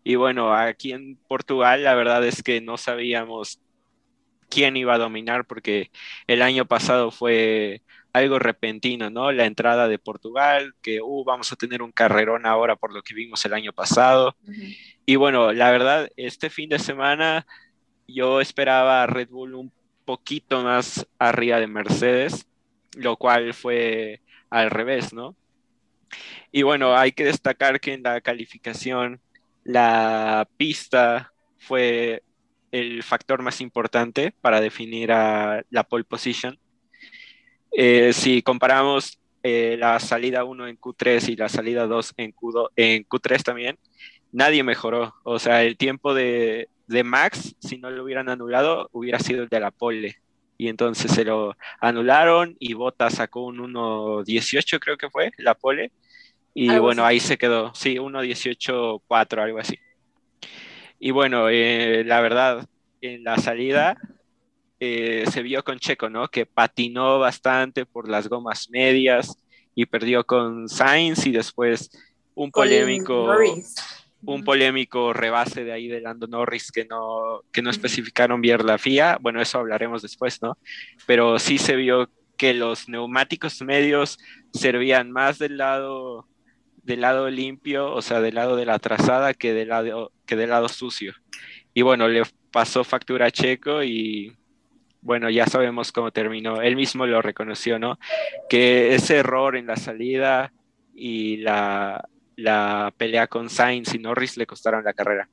Y 0.03 0.15
bueno, 0.15 0.53
aquí 0.53 0.93
en 0.93 1.17
Portugal 1.27 1.83
la 1.83 1.95
verdad 1.95 2.25
es 2.25 2.41
que 2.41 2.61
no 2.61 2.77
sabíamos 2.77 3.59
quién 4.49 4.75
iba 4.75 4.95
a 4.95 4.99
dominar 4.99 5.45
porque 5.45 5.91
el 6.27 6.41
año 6.41 6.65
pasado 6.65 7.11
fue 7.11 7.81
algo 8.13 8.39
repentino, 8.39 9.09
¿no? 9.09 9.31
La 9.31 9.45
entrada 9.45 9.87
de 9.87 9.97
Portugal, 9.97 10.73
que 10.81 11.01
uh, 11.01 11.23
vamos 11.23 11.51
a 11.51 11.55
tener 11.55 11.81
un 11.81 11.91
carrerón 11.91 12.45
ahora 12.45 12.75
por 12.75 12.93
lo 12.93 13.01
que 13.01 13.13
vimos 13.13 13.43
el 13.45 13.53
año 13.53 13.71
pasado. 13.71 14.35
Y 15.05 15.15
bueno, 15.15 15.53
la 15.53 15.71
verdad, 15.71 16.09
este 16.17 16.49
fin 16.49 16.69
de 16.69 16.79
semana 16.79 17.45
yo 18.07 18.41
esperaba 18.41 19.03
a 19.03 19.07
Red 19.07 19.29
Bull 19.29 19.55
un 19.55 19.71
poquito 20.03 20.61
más 20.61 21.07
arriba 21.19 21.59
de 21.59 21.67
Mercedes, 21.67 22.45
lo 22.97 23.15
cual 23.15 23.53
fue 23.53 24.21
al 24.49 24.69
revés, 24.69 25.13
¿no? 25.13 25.35
Y 26.51 26.63
bueno, 26.63 26.97
hay 26.97 27.13
que 27.13 27.23
destacar 27.23 27.79
que 27.79 27.93
en 27.93 28.03
la 28.03 28.19
calificación 28.19 29.21
la 29.63 30.47
pista 30.57 31.33
fue 31.57 32.23
el 32.71 33.03
factor 33.03 33.41
más 33.41 33.61
importante 33.61 34.33
para 34.41 34.61
definir 34.61 35.11
a 35.11 35.63
la 35.69 35.83
pole 35.83 36.03
position. 36.03 36.57
Eh, 37.71 38.13
si 38.13 38.41
comparamos 38.41 39.19
eh, 39.43 39.75
la 39.79 39.99
salida 39.99 40.43
1 40.43 40.67
en 40.67 40.77
Q3 40.77 41.29
y 41.29 41.35
la 41.35 41.49
salida 41.49 41.87
2 41.87 42.13
en, 42.17 42.33
Q2, 42.33 42.69
en 42.75 43.05
Q3 43.05 43.43
también, 43.43 43.77
nadie 44.31 44.63
mejoró. 44.63 45.13
O 45.23 45.39
sea, 45.39 45.63
el 45.63 45.77
tiempo 45.77 46.13
de, 46.13 46.69
de 46.87 47.03
Max, 47.03 47.55
si 47.59 47.77
no 47.77 47.89
lo 47.89 48.03
hubieran 48.03 48.29
anulado, 48.29 48.89
hubiera 48.91 49.19
sido 49.19 49.43
el 49.43 49.49
de 49.49 49.59
la 49.59 49.71
pole. 49.71 50.17
Y 50.57 50.67
entonces 50.67 51.11
se 51.11 51.25
lo 51.25 51.55
anularon 51.79 52.55
y 52.59 52.73
Bottas 52.73 53.15
sacó 53.15 53.45
un 53.45 53.57
1.18, 53.57 54.79
creo 54.79 54.97
que 54.97 55.09
fue, 55.09 55.31
la 55.37 55.55
pole. 55.55 55.91
Y 56.53 56.77
bueno, 56.77 57.05
ahí 57.05 57.19
se 57.19 57.37
quedó. 57.37 57.73
Sí, 57.73 57.95
1.18.4, 57.95 59.41
algo 59.41 59.59
así. 59.59 59.77
Y 60.99 61.11
bueno, 61.11 61.49
eh, 61.49 62.03
la 62.05 62.21
verdad, 62.21 62.67
en 63.01 63.23
la 63.23 63.37
salida 63.37 63.97
eh, 64.79 65.25
se 65.31 65.41
vio 65.41 65.63
con 65.63 65.79
Checo, 65.79 66.09
¿no? 66.09 66.27
Que 66.27 66.45
patinó 66.45 67.19
bastante 67.19 67.85
por 67.85 68.09
las 68.09 68.27
gomas 68.27 68.69
medias 68.69 69.37
y 69.75 69.85
perdió 69.85 70.25
con 70.25 70.67
Sainz 70.67 71.25
y 71.25 71.31
después 71.31 71.89
un 72.35 72.51
polémico 72.51 73.29
un 74.23 74.43
polémico 74.43 75.13
rebase 75.13 75.63
de 75.63 75.71
ahí 75.71 75.87
de 75.87 76.01
Lando 76.01 76.27
Norris 76.27 76.71
que 76.71 76.85
no, 76.85 77.41
que 77.51 77.61
no 77.61 77.69
especificaron 77.69 78.41
bien 78.41 78.65
la 78.65 78.77
FIA. 78.77 79.17
Bueno, 79.19 79.41
eso 79.41 79.59
hablaremos 79.59 80.01
después, 80.01 80.41
¿no? 80.41 80.57
Pero 81.07 81.39
sí 81.39 81.57
se 81.57 81.75
vio 81.75 82.09
que 82.37 82.53
los 82.53 82.87
neumáticos 82.87 83.61
medios 83.61 84.19
servían 84.53 85.11
más 85.11 85.39
del 85.39 85.57
lado 85.57 86.27
del 86.83 87.01
lado 87.01 87.29
limpio, 87.29 87.93
o 87.93 88.01
sea, 88.01 88.21
del 88.21 88.35
lado 88.35 88.55
de 88.55 88.65
la 88.65 88.79
trazada 88.79 89.33
que 89.33 89.53
del 89.53 89.69
lado, 89.69 90.11
que 90.25 90.35
del 90.35 90.49
lado 90.49 90.67
sucio. 90.69 91.13
Y 91.73 91.81
bueno, 91.83 92.07
le 92.07 92.23
pasó 92.51 92.83
factura 92.83 93.27
a 93.27 93.31
Checo 93.31 93.83
y 93.83 94.35
bueno, 95.01 95.29
ya 95.29 95.47
sabemos 95.47 95.91
cómo 95.91 96.11
terminó. 96.11 96.61
Él 96.61 96.75
mismo 96.75 97.05
lo 97.05 97.21
reconoció, 97.21 97.79
¿no? 97.79 97.97
Que 98.49 98.93
ese 98.93 99.17
error 99.17 99.55
en 99.55 99.67
la 99.67 99.75
salida 99.75 100.53
y 100.93 101.37
la, 101.37 102.07
la 102.35 102.93
pelea 102.97 103.27
con 103.27 103.49
Sainz 103.49 103.93
y 103.93 103.99
Norris 103.99 104.37
le 104.37 104.45
costaron 104.45 104.83
la 104.83 104.93
carrera. 104.93 105.29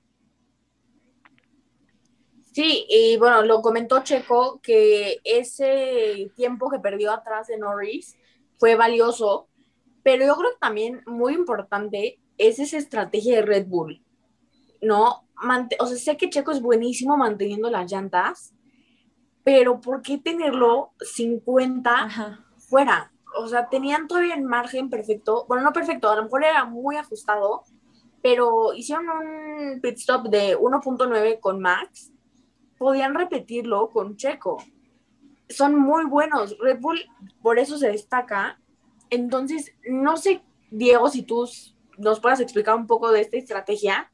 Sí, 2.52 2.86
y 2.88 3.16
bueno, 3.18 3.42
lo 3.42 3.60
comentó 3.62 4.02
Checo 4.02 4.60
que 4.60 5.20
ese 5.22 6.30
tiempo 6.34 6.70
que 6.70 6.80
perdió 6.80 7.12
atrás 7.12 7.46
de 7.46 7.58
Norris 7.58 8.16
fue 8.56 8.74
valioso 8.74 9.47
pero 10.08 10.24
yo 10.24 10.36
creo 10.36 10.52
que 10.52 10.58
también 10.58 11.02
muy 11.04 11.34
importante 11.34 12.18
es 12.38 12.58
esa 12.58 12.78
estrategia 12.78 13.36
de 13.36 13.42
Red 13.42 13.66
Bull, 13.66 14.02
¿no? 14.80 15.26
o 15.80 15.86
sea, 15.86 15.98
sé 15.98 16.16
que 16.16 16.30
Checo 16.30 16.50
es 16.50 16.62
buenísimo 16.62 17.18
manteniendo 17.18 17.70
las 17.70 17.92
llantas, 17.92 18.54
pero 19.44 19.82
¿por 19.82 20.00
qué 20.00 20.16
tenerlo 20.16 20.92
50 20.98 22.42
fuera? 22.56 23.12
O 23.36 23.48
sea, 23.48 23.68
tenían 23.68 24.08
todavía 24.08 24.34
el 24.34 24.44
margen 24.44 24.88
perfecto, 24.88 25.44
bueno, 25.46 25.62
no 25.62 25.74
perfecto, 25.74 26.08
a 26.08 26.16
lo 26.16 26.22
mejor 26.22 26.42
era 26.42 26.64
muy 26.64 26.96
ajustado, 26.96 27.64
pero 28.22 28.72
hicieron 28.72 29.10
un 29.10 29.80
pit 29.82 29.98
stop 29.98 30.28
de 30.30 30.56
1.9 30.56 31.38
con 31.38 31.60
Max, 31.60 32.14
podían 32.78 33.14
repetirlo 33.14 33.90
con 33.90 34.16
Checo. 34.16 34.56
Son 35.50 35.78
muy 35.78 36.06
buenos. 36.06 36.56
Red 36.58 36.80
Bull 36.80 36.98
por 37.42 37.58
eso 37.58 37.76
se 37.76 37.88
destaca 37.88 38.58
entonces, 39.10 39.72
no 39.88 40.16
sé, 40.16 40.42
Diego, 40.70 41.08
si 41.10 41.22
tú 41.22 41.48
nos 41.98 42.20
puedas 42.20 42.40
explicar 42.40 42.76
un 42.76 42.86
poco 42.86 43.10
de 43.12 43.20
esta 43.20 43.36
estrategia, 43.36 44.10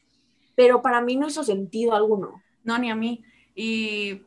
pero 0.54 0.82
para 0.82 1.00
mí 1.00 1.16
no 1.16 1.28
hizo 1.28 1.44
sentido 1.44 1.94
alguno. 1.94 2.42
No, 2.62 2.78
ni 2.78 2.90
a 2.90 2.94
mí. 2.94 3.22
Y 3.54 4.22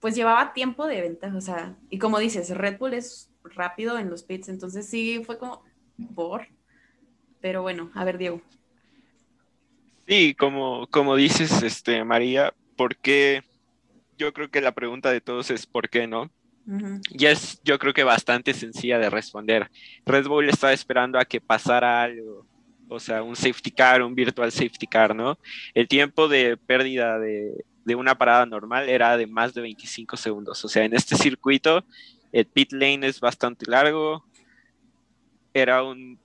pues 0.00 0.14
llevaba 0.14 0.52
tiempo 0.52 0.86
de 0.86 1.00
venta, 1.00 1.32
o 1.36 1.40
sea, 1.40 1.76
y 1.88 1.98
como 1.98 2.18
dices, 2.18 2.50
Red 2.50 2.78
Bull 2.78 2.94
es 2.94 3.30
rápido 3.44 3.98
en 3.98 4.10
los 4.10 4.24
pits, 4.24 4.48
entonces 4.48 4.88
sí 4.88 5.22
fue 5.24 5.38
como 5.38 5.62
por. 6.14 6.48
Pero 7.40 7.62
bueno, 7.62 7.90
a 7.94 8.04
ver, 8.04 8.18
Diego. 8.18 8.42
Sí, 10.06 10.34
como, 10.34 10.86
como 10.88 11.14
dices, 11.16 11.62
este, 11.62 12.04
María, 12.04 12.52
¿por 12.76 12.96
qué? 12.96 13.42
Yo 14.18 14.32
creo 14.32 14.50
que 14.50 14.60
la 14.60 14.72
pregunta 14.72 15.10
de 15.10 15.20
todos 15.20 15.50
es 15.50 15.66
¿por 15.66 15.88
qué 15.88 16.06
no? 16.06 16.30
Y 17.10 17.26
es, 17.26 17.60
yo 17.64 17.78
creo 17.78 17.92
que 17.92 18.04
bastante 18.04 18.54
sencilla 18.54 18.98
de 18.98 19.10
responder. 19.10 19.70
Red 20.06 20.26
Bull 20.26 20.48
estaba 20.48 20.72
esperando 20.72 21.18
a 21.18 21.24
que 21.24 21.40
pasara 21.40 22.02
algo, 22.02 22.46
o 22.88 23.00
sea, 23.00 23.22
un 23.22 23.36
safety 23.36 23.70
car, 23.70 24.02
un 24.02 24.14
virtual 24.14 24.52
safety 24.52 24.86
car, 24.86 25.14
¿no? 25.14 25.38
El 25.74 25.88
tiempo 25.88 26.28
de 26.28 26.56
pérdida 26.56 27.18
de, 27.18 27.64
de 27.84 27.94
una 27.94 28.16
parada 28.16 28.46
normal 28.46 28.88
era 28.88 29.16
de 29.16 29.26
más 29.26 29.54
de 29.54 29.62
25 29.62 30.16
segundos. 30.16 30.64
O 30.64 30.68
sea, 30.68 30.84
en 30.84 30.94
este 30.94 31.16
circuito, 31.16 31.84
el 32.30 32.46
pit 32.46 32.72
lane 32.72 33.06
es 33.06 33.20
bastante 33.20 33.68
largo. 33.68 34.24
Era 35.52 35.82
un 35.82 36.18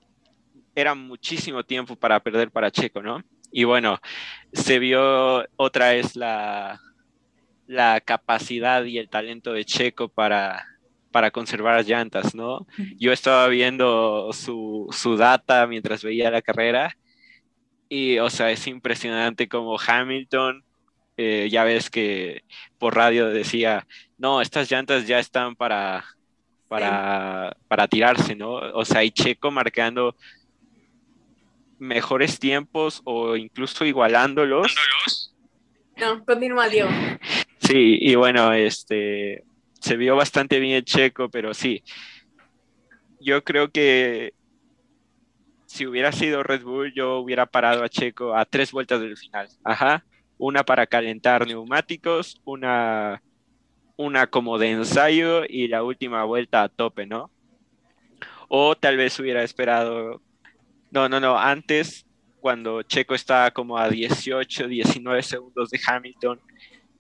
era 0.76 0.94
muchísimo 0.94 1.64
tiempo 1.64 1.96
para 1.96 2.20
perder 2.20 2.52
para 2.52 2.70
Checo, 2.70 3.02
¿no? 3.02 3.24
Y 3.52 3.64
bueno, 3.64 4.00
se 4.54 4.78
vio 4.78 5.44
otra 5.56 5.90
vez 5.90 6.16
la, 6.16 6.80
la 7.68 8.02
capacidad 8.02 8.84
y 8.86 8.98
el 8.98 9.10
talento 9.10 9.54
de 9.54 9.66
Checo 9.66 10.08
para, 10.10 10.66
para 11.12 11.32
conservar 11.32 11.76
las 11.76 11.88
llantas, 11.88 12.34
¿no? 12.34 12.66
Yo 12.98 13.12
estaba 13.12 13.48
viendo 13.50 14.32
su, 14.34 14.88
su, 14.92 15.18
data 15.18 15.68
mientras 15.68 16.04
veía 16.04 16.32
la 16.32 16.42
carrera 16.42 16.98
y, 17.90 18.20
o 18.20 18.30
sea, 18.30 18.52
es 18.52 18.66
impresionante 18.68 19.48
como 19.48 19.78
Hamilton, 19.80 20.64
eh, 21.18 21.50
ya 21.52 21.64
ves 21.64 21.90
que 21.90 22.44
por 22.78 22.96
radio 22.96 23.28
decía, 23.28 23.86
no, 24.18 24.42
estas 24.42 24.72
llantas 24.72 25.08
ya 25.08 25.20
están 25.20 25.56
para, 25.56 26.06
para, 26.68 27.56
para 27.68 27.88
tirarse, 27.88 28.36
¿no? 28.36 28.54
O 28.54 28.86
sea, 28.86 29.04
y 29.04 29.12
Checo 29.12 29.52
marcando 29.52 30.16
mejores 31.80 32.40
tiempos 32.40 33.02
o 33.04 33.36
incluso 33.36 33.86
igualándolos. 33.86 34.76
No, 35.98 36.24
continúa, 36.26 36.70
Diego. 36.70 36.90
Sí, 37.68 37.98
y 38.00 38.16
bueno, 38.16 38.54
este 38.54 39.44
se 39.82 39.98
vio 39.98 40.16
bastante 40.16 40.58
bien 40.62 40.86
Checo, 40.86 41.30
pero 41.30 41.54
sí. 41.54 41.84
Yo 43.20 43.44
creo 43.44 43.72
que 43.72 44.34
si 45.66 45.86
hubiera 45.86 46.14
sido 46.14 46.44
Red 46.44 46.64
Bull, 46.64 46.94
yo 46.94 47.18
hubiera 47.18 47.46
parado 47.46 47.84
a 47.84 47.90
Checo 47.90 48.34
a 48.34 48.46
tres 48.46 48.72
vueltas 48.72 49.02
del 49.02 49.18
final. 49.18 49.50
Ajá. 49.66 50.06
Una 50.38 50.64
para 50.64 50.88
calentar 50.88 51.46
neumáticos, 51.46 52.40
una, 52.46 53.22
una 53.98 54.28
como 54.28 54.58
de 54.60 54.72
ensayo 54.72 55.44
y 55.46 55.68
la 55.68 55.84
última 55.84 56.24
vuelta 56.24 56.64
a 56.64 56.70
tope, 56.70 57.06
¿no? 57.06 57.30
O 58.48 58.78
tal 58.78 58.96
vez 58.96 59.20
hubiera 59.20 59.44
esperado. 59.44 60.22
No, 60.90 61.10
no, 61.10 61.20
no. 61.20 61.38
Antes, 61.38 62.06
cuando 62.40 62.82
Checo 62.84 63.14
estaba 63.14 63.52
como 63.52 63.78
a 63.78 63.90
18, 63.90 64.70
19 64.70 65.22
segundos 65.22 65.70
de 65.70 65.82
Hamilton, 65.86 66.40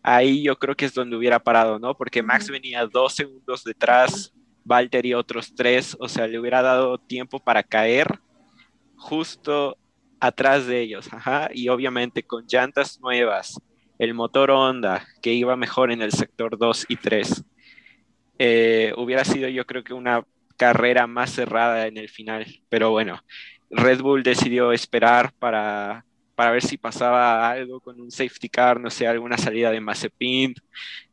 ahí 0.07 0.41
yo 0.41 0.57
creo 0.57 0.73
que 0.73 0.85
es 0.85 0.93
donde 0.93 1.17
hubiera 1.17 1.37
parado, 1.37 1.79
¿no? 1.79 1.93
Porque 1.93 2.23
Max 2.23 2.49
venía 2.49 2.85
dos 2.85 3.13
segundos 3.13 3.65
detrás, 3.65 4.33
Valtteri 4.63 5.13
otros 5.13 5.53
tres, 5.53 5.97
o 5.99 6.07
sea, 6.07 6.27
le 6.27 6.39
hubiera 6.39 6.61
dado 6.61 6.97
tiempo 6.97 7.41
para 7.41 7.61
caer 7.61 8.17
justo 8.95 9.77
atrás 10.21 10.65
de 10.65 10.79
ellos, 10.79 11.11
ajá, 11.11 11.49
y 11.53 11.67
obviamente 11.67 12.23
con 12.23 12.45
llantas 12.47 13.01
nuevas, 13.01 13.59
el 13.99 14.13
motor 14.13 14.49
Honda 14.51 15.05
que 15.21 15.33
iba 15.33 15.57
mejor 15.57 15.91
en 15.91 16.01
el 16.01 16.13
sector 16.13 16.57
2 16.57 16.85
y 16.87 16.95
3, 16.95 17.43
eh, 18.39 18.93
hubiera 18.95 19.25
sido 19.25 19.49
yo 19.49 19.65
creo 19.65 19.83
que 19.83 19.93
una 19.93 20.23
carrera 20.55 21.05
más 21.05 21.31
cerrada 21.31 21.85
en 21.85 21.97
el 21.97 22.07
final, 22.07 22.45
pero 22.69 22.91
bueno, 22.91 23.19
Red 23.69 23.99
Bull 23.99 24.23
decidió 24.23 24.71
esperar 24.71 25.33
para 25.37 26.05
para 26.37 26.51
ver 26.51 26.61
si 26.61 26.77
pasaba 26.77 27.49
algo 27.49 27.79
con 27.79 27.99
un 27.99 28.11
safety 28.11 28.47
car, 28.47 28.79
no 28.79 28.91
sé, 28.91 29.07
alguna 29.07 29.39
salida 29.39 29.71
de 29.71 29.81
Mazepin, 29.81 30.53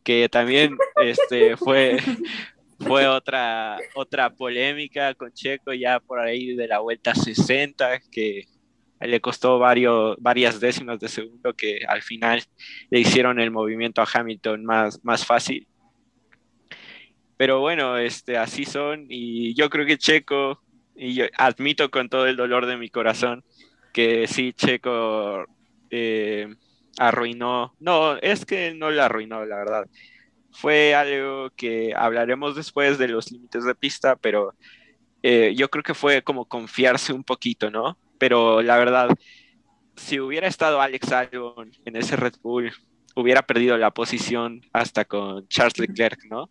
que 0.03 0.29
también 0.29 0.77
este, 1.03 1.57
fue, 1.57 1.97
fue 2.79 3.09
otra, 3.09 3.79
otra 3.95 4.29
polémica 4.29 5.15
con 5.15 5.33
Checo 5.33 5.73
ya 5.73 5.99
por 5.99 6.21
ahí 6.21 6.55
de 6.55 6.69
la 6.69 6.81
vuelta 6.81 7.15
60, 7.15 8.01
que 8.13 8.45
le 9.01 9.21
costó 9.23 9.59
varios, 9.59 10.15
varias 10.21 10.61
décimas 10.61 11.01
de 11.01 11.09
segundo 11.09 11.55
que 11.55 11.87
al 11.89 12.03
final 12.03 12.43
le 12.91 13.01
hicieron 13.01 13.41
el 13.41 13.51
movimiento 13.51 14.03
a 14.03 14.09
Hamilton 14.13 14.63
más, 14.63 15.03
más 15.03 15.25
fácil. 15.25 15.67
Pero 17.39 17.61
bueno, 17.61 17.97
este, 17.97 18.37
así 18.37 18.67
son 18.67 19.07
y 19.09 19.55
yo 19.55 19.71
creo 19.71 19.87
que 19.87 19.97
Checo, 19.97 20.61
y 20.95 21.15
yo 21.15 21.25
admito 21.39 21.91
con 21.91 22.11
todo 22.11 22.27
el 22.27 22.37
dolor 22.37 22.67
de 22.67 22.77
mi 22.77 22.91
corazón, 22.91 23.43
que 23.95 24.27
sí, 24.27 24.53
Checo 24.53 25.47
eh, 25.91 26.55
arruinó, 26.99 27.75
no, 27.81 28.17
es 28.19 28.45
que 28.45 28.75
no 28.75 28.91
la 28.91 29.07
arruinó, 29.07 29.45
la 29.47 29.57
verdad. 29.57 29.87
fue 30.53 30.95
algo 30.95 31.51
que 31.57 31.95
hablaremos 31.97 32.57
después 32.57 32.99
de 32.99 33.09
los 33.09 33.31
límites 33.33 33.65
de 33.65 33.75
pista, 33.75 34.17
pero 34.17 34.55
eh, 35.23 35.55
yo 35.57 35.71
creo 35.71 35.83
que 35.85 35.95
fue 35.95 36.23
como 36.23 36.47
confiarse 36.47 37.13
un 37.13 37.25
poquito, 37.25 37.71
¿no? 37.71 37.97
Pero 38.19 38.63
la 38.63 38.79
verdad, 38.79 39.09
si 39.97 40.21
hubiera 40.21 40.49
estado 40.49 40.81
Alex 40.81 41.13
Albon 41.13 41.73
en 41.85 41.97
ese 41.97 42.17
Red 42.17 42.35
Bull, 42.43 42.73
hubiera 43.17 43.43
perdido 43.43 43.79
la 43.79 43.93
posición 43.93 44.63
hasta 44.73 45.05
con 45.05 45.47
Charles 45.49 45.79
Leclerc, 45.79 46.25
¿no? 46.31 46.51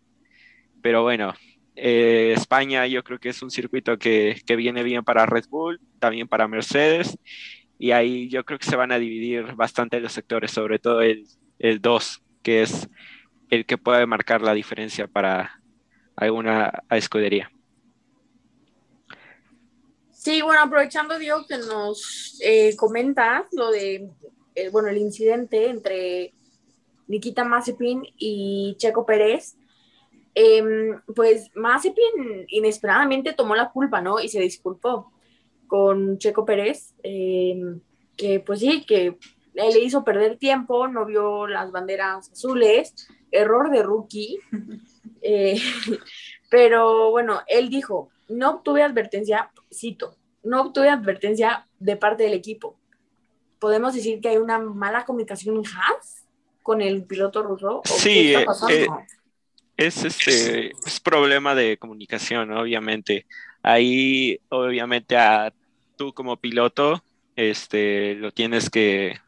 Pero 0.82 1.02
bueno, 1.02 1.34
eh, 1.76 2.34
España 2.36 2.86
yo 2.86 3.02
creo 3.02 3.18
que 3.18 3.30
es 3.30 3.42
un 3.42 3.50
circuito 3.50 3.98
que, 3.98 4.40
que, 4.46 4.56
viene 4.56 4.82
bien 4.82 5.04
para 5.04 5.26
Red 5.26 5.46
Bull, 5.48 5.80
también 5.98 6.28
para 6.28 6.48
Mercedes, 6.48 7.18
y 7.78 7.90
ahí 7.90 8.28
yo 8.28 8.44
creo 8.44 8.58
que 8.58 8.66
se 8.66 8.76
van 8.76 8.92
a 8.92 8.98
dividir 8.98 9.54
bastante 9.54 10.00
los 10.00 10.12
sectores, 10.12 10.50
sobre 10.50 10.78
todo 10.78 11.02
el, 11.02 11.26
el 11.58 11.80
2, 11.80 12.22
que 12.42 12.62
es 12.62 12.88
el 13.50 13.66
que 13.66 13.78
puede 13.78 14.06
marcar 14.06 14.42
la 14.42 14.54
diferencia 14.54 15.06
para 15.06 15.60
alguna 16.16 16.84
escudería. 16.90 17.50
Sí, 20.12 20.40
bueno, 20.40 20.62
aprovechando, 20.62 21.18
Diego, 21.18 21.44
que 21.46 21.58
nos 21.58 22.38
eh, 22.40 22.74
lo 23.52 23.70
de, 23.70 24.08
eh, 24.54 24.70
bueno, 24.70 24.88
el 24.88 24.96
incidente 24.96 25.68
entre 25.68 26.32
Nikita 27.08 27.44
Mazepin 27.44 28.02
y 28.16 28.74
Checo 28.78 29.04
Pérez, 29.04 29.56
em, 30.34 31.00
pues 31.14 31.50
Mazepin 31.54 32.46
inesperadamente 32.48 33.32
tomó 33.32 33.54
la 33.54 33.70
culpa, 33.70 34.00
¿no? 34.00 34.20
Y 34.20 34.28
se 34.28 34.40
disculpó 34.40 35.12
con 35.66 36.18
Checo 36.18 36.44
Pérez, 36.44 36.94
em, 37.02 37.80
que 38.16 38.40
pues 38.40 38.60
sí, 38.60 38.84
que 38.84 39.16
le 39.54 39.78
hizo 39.78 40.04
perder 40.04 40.36
tiempo, 40.36 40.88
no 40.88 41.06
vio 41.06 41.46
las 41.46 41.70
banderas 41.70 42.30
azules, 42.30 42.94
error 43.30 43.70
de 43.70 43.82
rookie. 43.82 44.38
Eh, 45.26 45.58
pero 46.50 47.10
bueno, 47.10 47.40
él 47.46 47.70
dijo, 47.70 48.10
no 48.28 48.50
obtuve 48.50 48.82
advertencia, 48.82 49.50
cito, 49.72 50.18
no 50.42 50.60
obtuve 50.60 50.90
advertencia 50.90 51.66
de 51.78 51.96
parte 51.96 52.24
del 52.24 52.34
equipo. 52.34 52.78
¿Podemos 53.58 53.94
decir 53.94 54.20
que 54.20 54.28
hay 54.28 54.36
una 54.36 54.58
mala 54.58 55.06
comunicación 55.06 55.56
en 55.56 55.62
Haas 55.64 56.26
con 56.62 56.82
el 56.82 57.04
piloto 57.04 57.42
ruso? 57.42 57.80
sí, 57.84 58.34
eh, 58.34 58.46
eh, 58.68 58.86
es, 59.76 60.04
este, 60.04 60.72
es 60.86 61.00
problema 61.00 61.54
de 61.54 61.76
comunicación, 61.78 62.52
obviamente. 62.52 63.26
Ahí, 63.62 64.38
obviamente, 64.48 65.16
a 65.16 65.52
tú 65.96 66.12
como 66.12 66.36
piloto, 66.36 67.02
este, 67.36 68.14
lo 68.16 68.32
tienes 68.32 68.70
que 68.70 69.18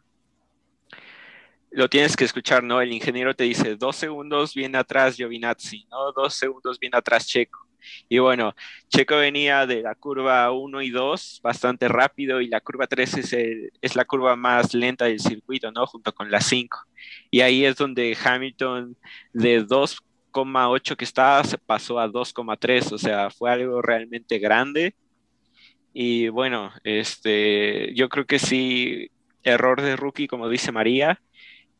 lo 1.70 1.90
tienes 1.90 2.16
que 2.16 2.24
escuchar, 2.24 2.62
¿no? 2.62 2.80
El 2.80 2.92
ingeniero 2.92 3.34
te 3.34 3.44
dice, 3.44 3.76
dos 3.76 3.96
segundos 3.96 4.54
viene 4.54 4.78
atrás 4.78 5.16
Giovinazzi, 5.16 5.86
¿no? 5.90 6.10
Dos 6.12 6.34
segundos 6.34 6.78
viene 6.78 6.96
atrás 6.96 7.26
Checo. 7.26 7.66
Y 8.08 8.18
bueno, 8.18 8.54
Checo 8.88 9.16
venía 9.16 9.66
de 9.66 9.82
la 9.82 9.94
curva 9.94 10.50
1 10.52 10.82
y 10.82 10.90
2 10.90 11.40
bastante 11.42 11.88
rápido 11.88 12.40
y 12.40 12.48
la 12.48 12.60
curva 12.60 12.86
3 12.86 13.18
es, 13.18 13.36
es 13.80 13.94
la 13.94 14.04
curva 14.06 14.36
más 14.36 14.74
lenta 14.74 15.04
del 15.04 15.20
circuito, 15.20 15.70
¿no? 15.70 15.86
Junto 15.86 16.14
con 16.14 16.30
la 16.30 16.40
5. 16.40 16.78
Y 17.30 17.42
ahí 17.42 17.64
es 17.64 17.76
donde 17.76 18.16
Hamilton 18.24 18.96
de 19.32 19.64
2,8 20.44 20.96
que 20.96 21.04
estaba 21.04 21.42
se 21.44 21.58
pasó 21.58 21.98
a 21.98 22.08
2,3, 22.08 22.92
o 22.92 22.98
sea, 22.98 23.30
fue 23.30 23.50
algo 23.50 23.82
realmente 23.82 24.38
grande. 24.38 24.94
Y 25.92 26.28
bueno, 26.28 26.72
este, 26.84 27.94
yo 27.94 28.08
creo 28.08 28.26
que 28.26 28.38
sí, 28.38 29.10
error 29.42 29.80
de 29.80 29.96
rookie, 29.96 30.28
como 30.28 30.48
dice 30.48 30.72
María, 30.72 31.20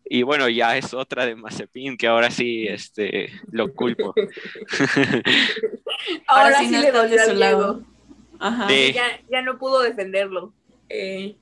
y 0.09 0.23
bueno, 0.23 0.49
ya 0.49 0.77
es 0.77 0.95
otra 0.95 1.27
de 1.27 1.35
Mazepin, 1.35 1.97
que 1.97 2.07
ahora 2.07 2.31
sí 2.31 2.67
este, 2.69 3.33
lo 3.51 3.75
culpo. 3.75 4.15
ahora, 6.29 6.61
sí, 6.61 6.71
le 6.71 6.93
doy 6.93 7.11
su 7.19 7.35
lado. 7.35 7.83
Ya, 9.31 9.43
no 9.43 9.59
pudo 9.59 9.83
defenderlo. 9.83 10.53
Eh, 10.89 11.37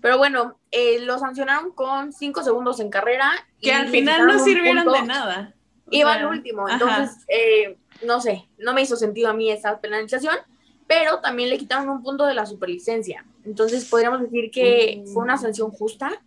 pero 0.00 0.16
bueno, 0.16 0.60
eh, 0.70 1.00
lo 1.00 1.18
sancionaron 1.18 1.72
con 1.72 2.12
cinco 2.12 2.44
segundos 2.44 2.78
en 2.78 2.88
carrera. 2.88 3.32
Que 3.60 3.72
al 3.72 3.88
final 3.88 4.26
no 4.26 4.38
sirvieron 4.38 4.92
de 4.92 5.02
nada. 5.02 5.54
Iba 5.92 6.14
al 6.14 6.26
último. 6.26 6.68
Entonces, 6.68 7.24
eh, 7.28 7.76
no 8.04 8.20
sé, 8.20 8.48
no 8.58 8.74
me 8.74 8.82
hizo 8.82 8.96
sentido 8.96 9.28
a 9.28 9.34
mí 9.34 9.50
esa 9.50 9.80
penalización, 9.80 10.36
pero 10.86 11.20
también 11.20 11.50
le 11.50 11.58
quitaron 11.58 11.88
un 11.88 12.02
punto 12.02 12.26
de 12.26 12.34
la 12.34 12.46
superlicencia. 12.46 13.24
Entonces, 13.44 13.84
podríamos 13.84 14.20
decir 14.20 14.50
que 14.50 15.04
fue 15.12 15.22
una 15.22 15.36
sanción 15.36 15.70
justa 15.70 16.20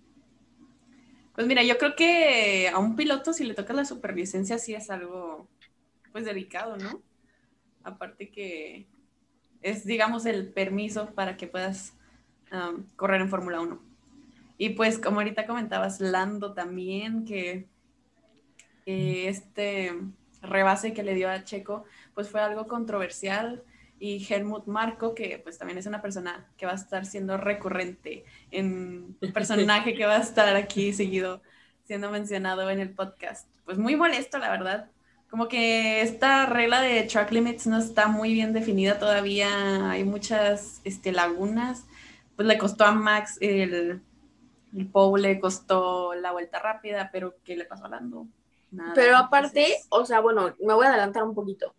pues 1.36 1.48
mira, 1.48 1.64
yo 1.64 1.78
creo 1.78 1.96
que 1.96 2.70
a 2.70 2.80
un 2.80 2.96
piloto 2.96 3.34
si 3.34 3.44
le 3.44 3.54
toca 3.54 3.74
la 3.74 3.84
superlicencia 3.84 4.58
sí 4.58 4.74
es 4.74 4.90
algo 4.90 5.50
pues 6.14 6.24
delicado, 6.24 6.78
¿no? 6.78 7.02
Aparte 7.84 8.32
que 8.32 8.88
es, 9.62 9.86
digamos, 9.86 10.26
el 10.26 10.48
permiso 10.48 11.14
para 11.14 11.36
que 11.36 11.48
puedas 11.48 11.94
correr 12.96 13.20
en 13.20 13.30
Fórmula 13.30 13.60
1. 13.60 13.82
Y 14.58 14.70
pues 14.70 14.98
como 14.98 15.20
ahorita 15.20 15.46
comentabas, 15.46 16.00
Lando 16.00 16.54
también, 16.54 17.26
que 17.26 17.68
este 18.86 19.94
rebase 20.42 20.94
que 20.94 21.04
le 21.04 21.16
dio 21.16 21.30
a 21.30 21.44
Checo, 21.44 21.86
pues 22.14 22.30
fue 22.30 22.42
algo 22.42 22.68
controversial 22.68 23.64
y 24.00 24.26
Helmut 24.30 24.66
Marco, 24.68 25.16
que 25.16 25.40
pues 25.44 25.58
también 25.58 25.78
es 25.78 25.86
una 25.86 26.02
persona 26.02 26.48
que 26.58 26.66
va 26.66 26.74
a 26.74 26.76
estar 26.76 27.06
siendo 27.06 27.38
recurrente 27.38 28.26
en 28.52 29.18
un 29.22 29.34
personaje 29.34 29.96
que 29.96 30.06
va 30.06 30.18
a 30.18 30.22
estar 30.22 30.56
aquí 30.56 30.94
seguido 30.94 31.42
siendo 31.86 32.12
mencionado 32.12 32.70
en 32.70 32.80
el 32.80 32.90
podcast. 32.90 33.48
Pues 33.64 33.78
muy 33.78 33.96
molesto, 33.96 34.38
la 34.38 34.50
verdad. 34.50 34.90
Como 35.30 35.48
que 35.48 36.02
esta 36.02 36.46
regla 36.46 36.82
de 36.82 37.04
track 37.04 37.32
limits 37.32 37.68
no 37.68 37.78
está 37.78 38.08
muy 38.08 38.34
bien 38.34 38.54
definida 38.54 39.00
todavía, 39.00 39.92
hay 39.92 40.04
muchas 40.04 40.82
este, 40.84 41.12
lagunas. 41.12 41.86
Pues 42.36 42.48
le 42.48 42.58
costó 42.58 42.86
a 42.86 42.92
Max 42.92 43.38
el, 43.40 44.02
el 44.76 44.88
Pou, 44.88 45.16
le 45.18 45.40
costó 45.40 46.14
la 46.16 46.32
vuelta 46.32 46.60
rápida, 46.60 47.10
pero 47.12 47.36
¿qué 47.44 47.56
le 47.56 47.66
pasó 47.66 47.86
a 47.86 47.90
Lando? 47.90 48.28
Nada. 48.76 48.94
Pero 48.94 49.18
aparte, 49.18 49.78
o 49.90 50.06
sea, 50.06 50.20
bueno, 50.20 50.54
me 50.60 50.74
voy 50.74 50.86
a 50.86 50.90
adelantar 50.90 51.24
un 51.24 51.34
poquito. 51.34 51.74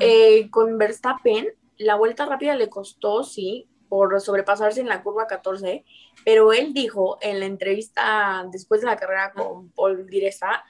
Eh, 0.00 0.50
con 0.50 0.78
Verstappen, 0.78 1.48
la 1.76 1.96
vuelta 1.96 2.26
rápida 2.26 2.56
le 2.56 2.68
costó, 2.68 3.22
sí, 3.22 3.68
por 3.88 4.20
sobrepasarse 4.20 4.80
en 4.80 4.88
la 4.88 5.02
curva 5.02 5.26
14, 5.26 5.84
pero 6.24 6.52
él 6.52 6.72
dijo 6.72 7.18
en 7.20 7.40
la 7.40 7.46
entrevista 7.46 8.46
después 8.50 8.80
de 8.80 8.86
la 8.86 8.96
carrera 8.96 9.32
con 9.32 9.70
Paul 9.70 10.06
Diresa 10.06 10.64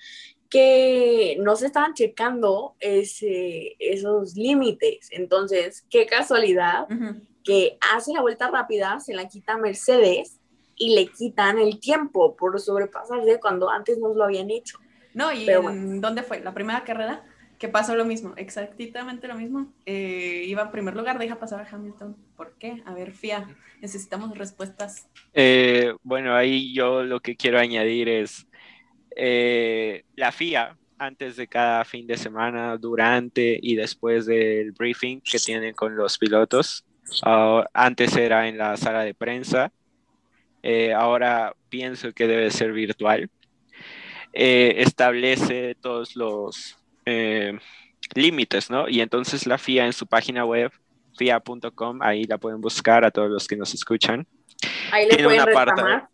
que 0.50 1.36
no 1.40 1.56
se 1.56 1.66
estaban 1.66 1.94
checando 1.94 2.76
ese, 2.78 3.76
esos 3.78 4.36
límites. 4.36 5.08
Entonces, 5.10 5.84
qué 5.90 6.06
casualidad 6.06 6.86
que 7.42 7.76
hace 7.92 8.12
la 8.12 8.20
vuelta 8.20 8.50
rápida, 8.50 9.00
se 9.00 9.14
la 9.14 9.26
quita 9.26 9.56
Mercedes 9.56 10.38
y 10.76 10.94
le 10.94 11.06
quitan 11.08 11.58
el 11.58 11.80
tiempo 11.80 12.36
por 12.36 12.60
sobrepasarse 12.60 13.40
cuando 13.40 13.68
antes 13.68 13.98
no 13.98 14.14
lo 14.14 14.24
habían 14.24 14.50
hecho. 14.50 14.78
No, 15.14 15.32
¿y 15.32 15.48
en, 15.48 16.00
dónde 16.00 16.22
fue? 16.22 16.40
¿La 16.40 16.52
primera 16.52 16.84
carrera? 16.84 17.24
que 17.58 17.68
pasó 17.68 17.96
lo 17.96 18.04
mismo, 18.04 18.34
exactamente 18.36 19.28
lo 19.28 19.36
mismo. 19.36 19.72
Eh, 19.86 20.44
iba 20.46 20.62
en 20.62 20.70
primer 20.70 20.94
lugar, 20.94 21.18
deja 21.18 21.38
pasar 21.38 21.60
a 21.60 21.68
Hamilton. 21.68 22.16
¿Por 22.36 22.54
qué? 22.58 22.82
A 22.84 22.94
ver, 22.94 23.12
FIA, 23.12 23.48
necesitamos 23.80 24.36
respuestas. 24.36 25.08
Eh, 25.32 25.94
bueno, 26.02 26.34
ahí 26.34 26.74
yo 26.74 27.02
lo 27.04 27.20
que 27.20 27.36
quiero 27.36 27.58
añadir 27.58 28.08
es 28.08 28.46
eh, 29.16 30.04
la 30.16 30.32
FIA, 30.32 30.76
antes 30.98 31.36
de 31.36 31.46
cada 31.46 31.84
fin 31.84 32.06
de 32.06 32.16
semana, 32.16 32.76
durante 32.76 33.58
y 33.62 33.76
después 33.76 34.26
del 34.26 34.72
briefing 34.72 35.20
que 35.20 35.38
tienen 35.38 35.74
con 35.74 35.96
los 35.96 36.18
pilotos, 36.18 36.84
antes 37.72 38.16
era 38.16 38.48
en 38.48 38.58
la 38.58 38.76
sala 38.76 39.04
de 39.04 39.14
prensa, 39.14 39.72
ahora 40.96 41.54
pienso 41.68 42.12
que 42.12 42.26
debe 42.26 42.50
ser 42.50 42.72
virtual. 42.72 43.30
Establece 44.34 45.76
todos 45.80 46.16
los 46.16 46.76
eh, 47.06 47.58
límites, 48.14 48.70
¿no? 48.70 48.88
Y 48.88 49.00
entonces 49.00 49.46
la 49.46 49.58
FIA 49.58 49.86
en 49.86 49.92
su 49.92 50.06
página 50.06 50.44
web, 50.44 50.72
FIA.com, 51.16 52.00
ahí 52.02 52.24
la 52.24 52.38
pueden 52.38 52.60
buscar 52.60 53.04
a 53.04 53.10
todos 53.10 53.30
los 53.30 53.46
que 53.46 53.56
nos 53.56 53.72
escuchan. 53.74 54.26
Ahí 54.90 55.08
le 55.08 55.22
pueden 55.22 55.46
reclamar. 55.46 56.08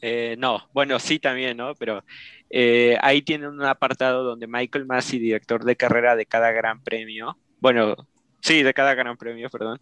Eh, 0.00 0.36
no, 0.38 0.68
bueno, 0.72 0.98
sí 1.00 1.18
también, 1.18 1.56
¿no? 1.56 1.74
Pero 1.74 2.04
eh, 2.50 2.96
ahí 3.02 3.22
tienen 3.22 3.48
un 3.48 3.64
apartado 3.64 4.22
donde 4.22 4.46
Michael 4.46 4.86
Massey, 4.86 5.18
director 5.18 5.64
de 5.64 5.76
carrera 5.76 6.14
de 6.14 6.26
cada 6.26 6.52
gran 6.52 6.82
premio, 6.82 7.36
bueno, 7.60 7.96
sí, 8.40 8.62
de 8.62 8.72
cada 8.74 8.94
gran 8.94 9.16
premio, 9.16 9.50
perdón, 9.50 9.80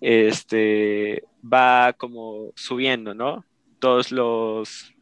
este, 0.00 1.24
va 1.42 1.92
como 1.92 2.52
subiendo, 2.56 3.12
¿no? 3.14 3.44
Todos 3.78 4.10
los 4.12 4.94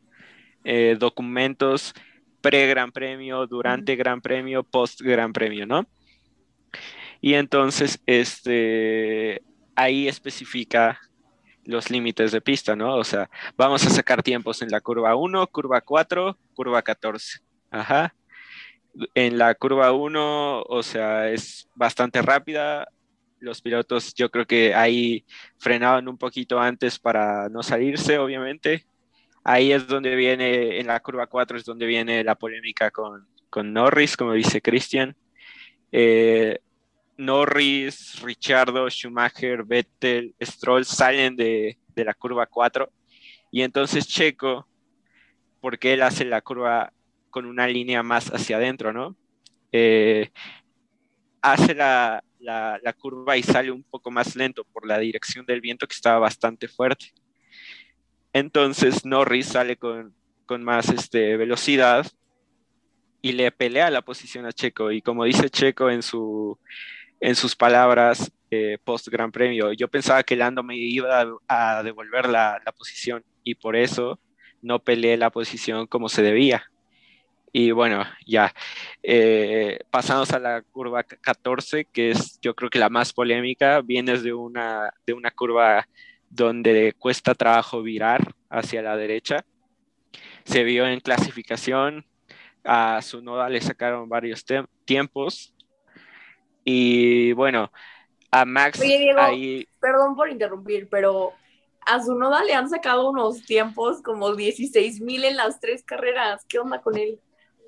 documentos 0.99 1.95
pre-Gran 2.41 2.93
Premio, 2.93 3.47
durante 3.47 3.97
Gran 3.97 4.21
Premio, 4.21 4.63
post-Gran 4.63 5.33
Premio, 5.33 5.67
¿no? 5.67 5.87
Y 7.21 7.35
entonces, 7.35 8.01
este, 8.07 9.43
ahí 9.75 10.09
especifica 10.09 11.01
los 11.65 11.91
límites 11.91 12.33
de 12.33 12.41
pista, 12.41 12.77
¿no? 12.77 12.97
O 12.97 13.05
sea, 13.05 13.29
vamos 13.57 13.85
a 13.87 13.91
sacar 13.91 14.23
tiempos 14.23 14.63
en 14.63 14.71
la 14.71 14.81
curva 14.81 15.15
1, 15.17 15.47
curva 15.49 15.81
4, 15.81 16.39
curva 16.55 16.83
14. 16.83 17.41
Ajá. 17.71 18.15
En 19.15 19.37
la 19.37 19.55
curva 19.55 19.93
1, 19.93 20.63
o 20.63 20.83
sea, 20.83 21.31
es 21.31 21.69
bastante 21.75 22.23
rápida. 22.23 22.89
Los 23.39 23.61
pilotos 23.61 24.15
yo 24.15 24.31
creo 24.31 24.47
que 24.47 24.75
ahí 24.75 25.25
frenaban 25.59 26.09
un 26.09 26.17
poquito 26.17 26.59
antes 26.59 26.99
para 26.99 27.49
no 27.49 27.63
salirse, 27.63 28.19
obviamente. 28.19 28.87
Ahí 29.51 29.73
es 29.73 29.87
donde 29.87 30.15
viene, 30.15 30.79
en 30.79 30.89
la 30.89 31.01
curva 31.01 31.27
4 31.27 31.57
es 31.57 31.65
donde 31.65 31.87
viene 31.87 32.23
la 32.23 32.35
polémica 32.35 32.91
con, 32.91 33.27
con 33.49 33.73
Norris, 33.73 34.15
como 34.15 34.35
dice 34.35 34.61
Christian. 34.61 35.17
Eh, 35.91 36.59
Norris, 37.17 38.21
Richardo, 38.21 38.91
Schumacher, 38.91 39.65
Vettel, 39.65 40.35
Stroll 40.39 40.85
salen 40.85 41.35
de, 41.35 41.79
de 41.95 42.05
la 42.05 42.13
curva 42.13 42.45
4 42.45 42.93
y 43.51 43.63
entonces 43.63 44.07
Checo, 44.07 44.69
porque 45.63 45.95
él 45.95 46.03
hace 46.03 46.27
la 46.27 46.43
curva 46.43 46.93
con 47.31 47.47
una 47.47 47.67
línea 47.67 48.03
más 48.03 48.29
hacia 48.29 48.59
adentro, 48.59 48.93
¿no? 48.93 49.17
Eh, 49.73 50.31
hace 51.41 51.75
la, 51.75 52.23
la, 52.39 52.79
la, 52.83 52.93
curva 52.93 53.39
y 53.39 53.43
sale 53.43 53.71
un 53.71 53.83
poco 53.83 54.11
más 54.11 54.37
lento 54.37 54.65
por 54.65 54.87
la 54.87 54.99
dirección 54.99 55.47
del 55.47 55.63
viento 55.63 55.87
que 55.87 55.95
estaba 55.95 56.19
bastante 56.19 56.69
fuerte. 56.69 57.15
Entonces 58.39 59.05
Norris 59.05 59.49
sale 59.49 59.77
con, 59.77 60.15
con 60.47 60.63
más 60.63 60.89
este, 60.91 61.37
velocidad 61.37 62.07
y 63.21 63.33
le 63.33 63.51
pelea 63.51 63.91
la 63.91 64.03
posición 64.03 64.47
a 64.47 64.53
Checo. 64.53 64.93
Y 64.93 65.03
como 65.03 65.25
dice 65.25 65.51
Checo 65.51 65.91
en, 65.91 66.03
su, 66.03 66.57
en 67.21 67.35
sus 67.35 67.57
palabras 67.57 68.31
eh, 68.51 68.79
post 68.85 69.09
Gran 69.09 69.33
Premio, 69.33 69.73
yo 69.73 69.89
pensaba 69.89 70.23
que 70.23 70.37
Lando 70.37 70.63
me 70.63 70.77
iba 70.77 71.27
a, 71.49 71.83
devolver 71.83 72.29
la, 72.29 72.63
la, 72.65 72.73
posición 72.73 73.25
y 73.43 73.57
por 73.57 73.75
eso 73.75 74.21
no 74.63 74.79
peleé 74.79 75.17
la 75.17 75.31
posición 75.31 75.89
como 75.89 76.09
se 76.09 76.23
debía. 76.23 76.71
Y 77.53 77.73
bueno, 77.73 78.05
ya, 78.25 78.55
eh, 79.03 79.81
pasamos 79.91 80.31
a 80.33 80.39
la 80.39 80.63
curva 80.63 81.03
14, 81.03 81.87
que 81.87 82.11
es 82.13 82.39
yo 82.41 82.55
creo 82.55 82.71
que 82.71 82.79
la 82.79 82.89
más 82.89 83.13
polémica, 83.13 83.81
vienes 83.81 84.23
de 84.23 84.33
una, 84.33 84.93
de 85.07 85.15
una 85.15 85.31
curva 85.33 85.89
donde 86.31 86.95
cuesta 86.99 87.35
trabajo 87.35 87.83
virar 87.83 88.35
hacia 88.51 88.83
la 88.83 88.97
derecha. 88.97 89.45
Se 90.45 90.65
vio 90.65 90.87
en 90.87 91.01
clasificación, 91.01 92.07
a 92.65 93.01
su 93.03 93.23
noda 93.23 93.49
le 93.49 93.61
sacaron 93.61 94.09
varios 94.09 94.45
tiempos. 94.85 95.55
Y 96.65 97.33
bueno, 97.33 97.73
a 98.31 98.45
Max 98.45 98.81
Oye, 98.81 98.99
Diego, 98.99 99.21
ahí... 99.21 99.67
Perdón 99.81 100.17
por 100.17 100.29
interrumpir, 100.29 100.89
pero 100.91 101.33
a 101.87 102.03
su 102.03 102.15
noda 102.15 102.45
le 102.45 102.55
han 102.55 102.69
sacado 102.69 103.09
unos 103.09 103.43
tiempos 103.45 104.03
como 104.03 104.35
16 104.35 105.01
mil 105.01 105.25
en 105.25 105.37
las 105.37 105.61
tres 105.61 105.83
carreras. 105.83 106.45
¿Qué 106.47 106.59
onda 106.59 106.81
con 106.83 106.99
él? 106.99 107.19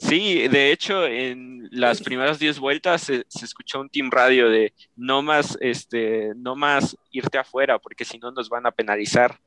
Sí, 0.00 0.48
de 0.48 0.72
hecho, 0.72 1.06
en 1.06 1.68
las 1.70 2.00
primeras 2.00 2.38
10 2.38 2.58
vueltas 2.58 3.02
se, 3.02 3.24
se, 3.28 3.44
escuchó 3.44 3.80
un 3.80 3.90
team 3.90 4.10
radio 4.10 4.48
de 4.48 4.72
no 4.96 5.20
más, 5.20 5.58
este, 5.60 6.32
no 6.36 6.56
más 6.56 6.96
irte 7.10 7.36
afuera, 7.36 7.78
porque 7.78 8.06
si 8.06 8.18
no 8.18 8.32
nos 8.32 8.48
van 8.48 8.64
a 8.64 8.70
penalizar. 8.70 9.38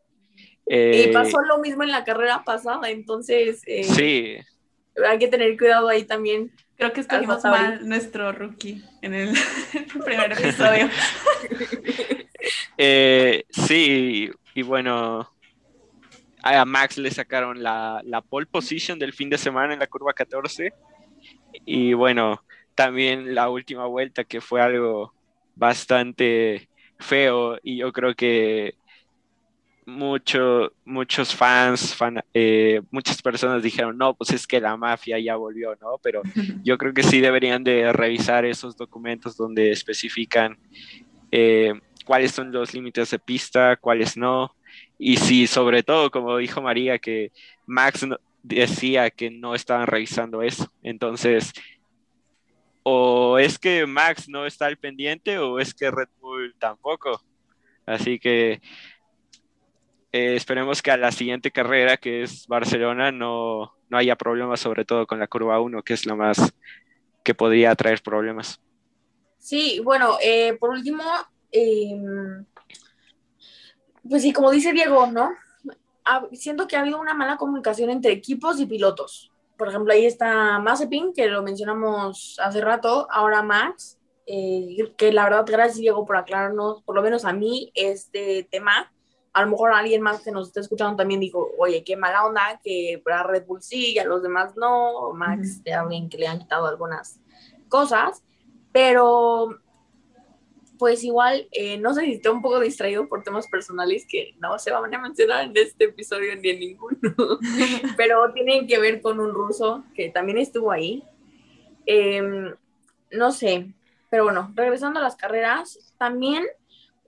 Eh, 0.68 1.08
y 1.10 1.12
pasó 1.12 1.42
lo 1.42 1.58
mismo 1.58 1.82
en 1.82 1.90
la 1.90 2.04
carrera 2.04 2.44
pasada, 2.46 2.92
entonces 2.92 3.64
eh, 3.66 3.84
sí. 3.84 4.38
hay 5.04 5.18
que 5.18 5.28
tener 5.28 5.58
cuidado 5.58 5.90
ahí 5.90 6.04
también. 6.04 6.52
Creo 6.78 6.94
que 6.94 7.02
escogimos 7.02 7.44
mal 7.44 7.88
nuestro 7.90 8.32
rookie 8.32 8.84
en 9.02 9.16
el 9.16 9.34
primer 10.06 10.34
episodio. 10.34 10.88
eh, 12.78 13.44
sí, 13.50 14.30
y 14.54 14.62
bueno, 14.62 15.34
a 16.44 16.66
Max 16.66 16.98
le 16.98 17.10
sacaron 17.10 17.64
la, 17.64 18.02
la, 18.04 18.22
pole 18.22 18.46
position 18.46 19.00
del 19.00 19.14
fin 19.14 19.30
de 19.30 19.38
semana 19.38 19.74
en 19.74 19.80
la 19.80 19.88
curva 19.88 20.14
14. 20.14 20.74
Y 21.66 21.94
bueno, 21.94 22.44
también 22.76 23.34
la 23.34 23.50
última 23.50 23.86
vuelta 23.86 24.24
que 24.24 24.42
fue 24.42 24.62
algo 24.62 25.14
bastante 25.56 26.70
feo 27.00 27.58
y 27.64 27.78
yo 27.78 27.92
creo 27.92 28.16
que 28.16 28.76
mucho, 29.86 30.72
muchos 30.86 31.36
fans, 31.36 31.94
fan, 31.96 32.24
eh, 32.34 32.82
muchas 32.92 33.22
personas 33.22 33.62
dijeron, 33.62 33.98
no, 33.98 34.14
pues 34.14 34.32
es 34.32 34.48
que 34.48 34.62
la 34.62 34.78
mafia 34.78 35.20
ya 35.20 35.36
volvió, 35.36 35.76
¿no? 35.82 36.00
Pero 36.02 36.22
yo 36.64 36.78
creo 36.78 36.94
que 36.94 37.04
sí 37.04 37.20
deberían 37.20 37.64
de 37.64 37.92
revisar 37.92 38.46
esos 38.46 38.78
documentos 38.78 39.36
donde 39.36 39.72
especifican 39.72 40.58
eh, 41.32 41.74
cuáles 42.06 42.32
son 42.32 42.52
los 42.52 42.74
límites 42.74 43.12
de 43.12 43.20
pista, 43.20 43.76
cuáles 43.78 44.16
no, 44.18 44.56
y 45.04 45.18
si 45.18 45.48
sobre 45.48 45.84
todo, 45.84 46.10
como 46.12 46.38
dijo 46.38 46.62
María, 46.62 46.98
que 46.98 47.32
Max 47.66 48.06
decía 48.42 49.10
que 49.10 49.30
no 49.30 49.54
estaban 49.54 49.88
revisando 49.88 50.42
eso, 50.42 50.72
entonces 50.82 51.54
o 52.84 53.38
es 53.38 53.60
que 53.60 53.86
Max 53.86 54.30
no 54.30 54.46
está 54.46 54.66
al 54.68 54.78
pendiente 54.78 55.38
o 55.40 55.60
es 55.60 55.74
que 55.74 55.90
Red 55.90 56.10
Bull 56.22 56.56
tampoco. 56.60 57.22
Así 57.86 58.20
que 58.20 58.62
eh, 60.12 60.36
esperemos 60.36 60.82
que 60.82 60.92
a 60.92 60.98
la 60.98 61.12
siguiente 61.12 61.52
carrera, 61.52 61.98
que 61.98 62.24
es 62.24 62.48
Barcelona, 62.48 63.12
no, 63.12 63.74
no 63.90 63.98
haya 63.98 64.16
problemas, 64.16 64.60
sobre 64.60 64.86
todo 64.86 65.08
con 65.08 65.20
la 65.20 65.28
curva 65.28 65.60
1, 65.60 65.82
que 65.84 65.94
es 65.94 66.06
la 66.06 66.16
más 66.16 66.54
que 67.24 67.34
podría 67.34 67.76
traer 67.76 68.02
problemas. 68.02 68.62
Sí, 69.38 69.82
bueno, 69.84 70.18
eh, 70.22 70.54
por 70.60 70.70
último, 70.70 71.04
eh, 71.52 71.98
pues 74.08 74.22
sí, 74.22 74.34
como 74.34 74.52
dice 74.52 74.74
Diego, 74.74 75.08
¿no? 75.08 75.32
Siento 76.34 76.68
que 76.68 76.76
ha 76.76 76.82
habido 76.82 77.00
una 77.00 77.14
mala 77.14 77.38
comunicación 77.38 77.90
entre 77.90 78.12
equipos 78.12 78.60
y 78.60 78.66
pilotos. 78.66 79.32
Por 79.58 79.70
ejemplo, 79.70 79.94
ahí 79.94 80.06
está 80.06 80.60
Mazepin, 80.60 81.14
que 81.14 81.28
lo 81.28 81.44
mencionamos 81.44 82.38
hace 82.44 82.60
rato, 82.60 83.08
ahora 83.10 83.42
Max, 83.42 83.98
eh, 84.26 84.94
que 84.98 85.12
la 85.14 85.24
verdad, 85.24 85.46
gracias 85.48 85.78
Diego 85.78 86.06
por 86.06 86.18
aclararnos, 86.18 86.82
por 86.84 86.96
lo 86.96 87.02
menos 87.02 87.24
a 87.26 87.34
mí, 87.34 87.72
este 87.76 88.48
tema. 88.52 88.92
A 89.32 89.42
lo 89.42 89.50
mejor 89.50 89.74
alguien 89.74 90.02
más 90.02 90.22
que 90.22 90.32
nos 90.32 90.48
está 90.48 90.60
escuchando 90.60 90.96
también 90.96 91.20
dijo, 91.20 91.52
oye, 91.58 91.84
qué 91.84 91.96
mala 91.96 92.26
onda, 92.26 92.60
que 92.64 93.02
para 93.04 93.24
Red 93.24 93.46
Bull 93.46 93.64
sí 93.64 93.94
y 93.94 94.00
a 94.00 94.06
los 94.06 94.22
demás 94.22 94.56
no, 94.56 95.12
Max, 95.14 95.40
uh 95.40 95.60
-huh. 95.60 95.64
de 95.64 95.74
alguien 95.74 96.10
que 96.10 96.18
le 96.18 96.28
han 96.28 96.40
quitado 96.40 96.68
algunas 96.68 97.20
cosas, 97.70 98.24
pero 98.72 99.50
pues 100.84 101.02
igual, 101.06 101.48
eh, 101.54 101.78
no 101.78 101.94
sé 101.94 102.02
si 102.02 102.12
estoy 102.16 102.34
un 102.34 102.42
poco 102.42 102.60
distraído 102.60 103.08
por 103.08 103.24
temas 103.24 103.48
personales 103.48 104.06
que 104.06 104.36
no 104.42 104.60
se 104.60 104.70
van 104.70 104.94
a 104.94 105.00
mencionar 105.00 105.46
en 105.46 105.56
este 105.56 105.86
episodio 105.86 106.36
ni 106.36 106.50
en 106.50 106.60
ninguno, 106.60 107.00
pero 107.96 108.34
tienen 108.34 108.68
que 108.68 108.78
ver 108.80 109.02
con 109.02 109.22
un 109.22 109.34
ruso 109.34 109.86
que 109.96 110.10
también 110.10 110.40
estuvo 110.40 110.74
ahí. 110.74 111.02
Eh, 111.86 112.22
no 113.12 113.32
sé, 113.32 113.72
pero 114.10 114.26
bueno, 114.26 114.52
regresando 114.56 115.00
a 115.00 115.04
las 115.04 115.16
carreras, 115.16 115.80
también 115.98 116.44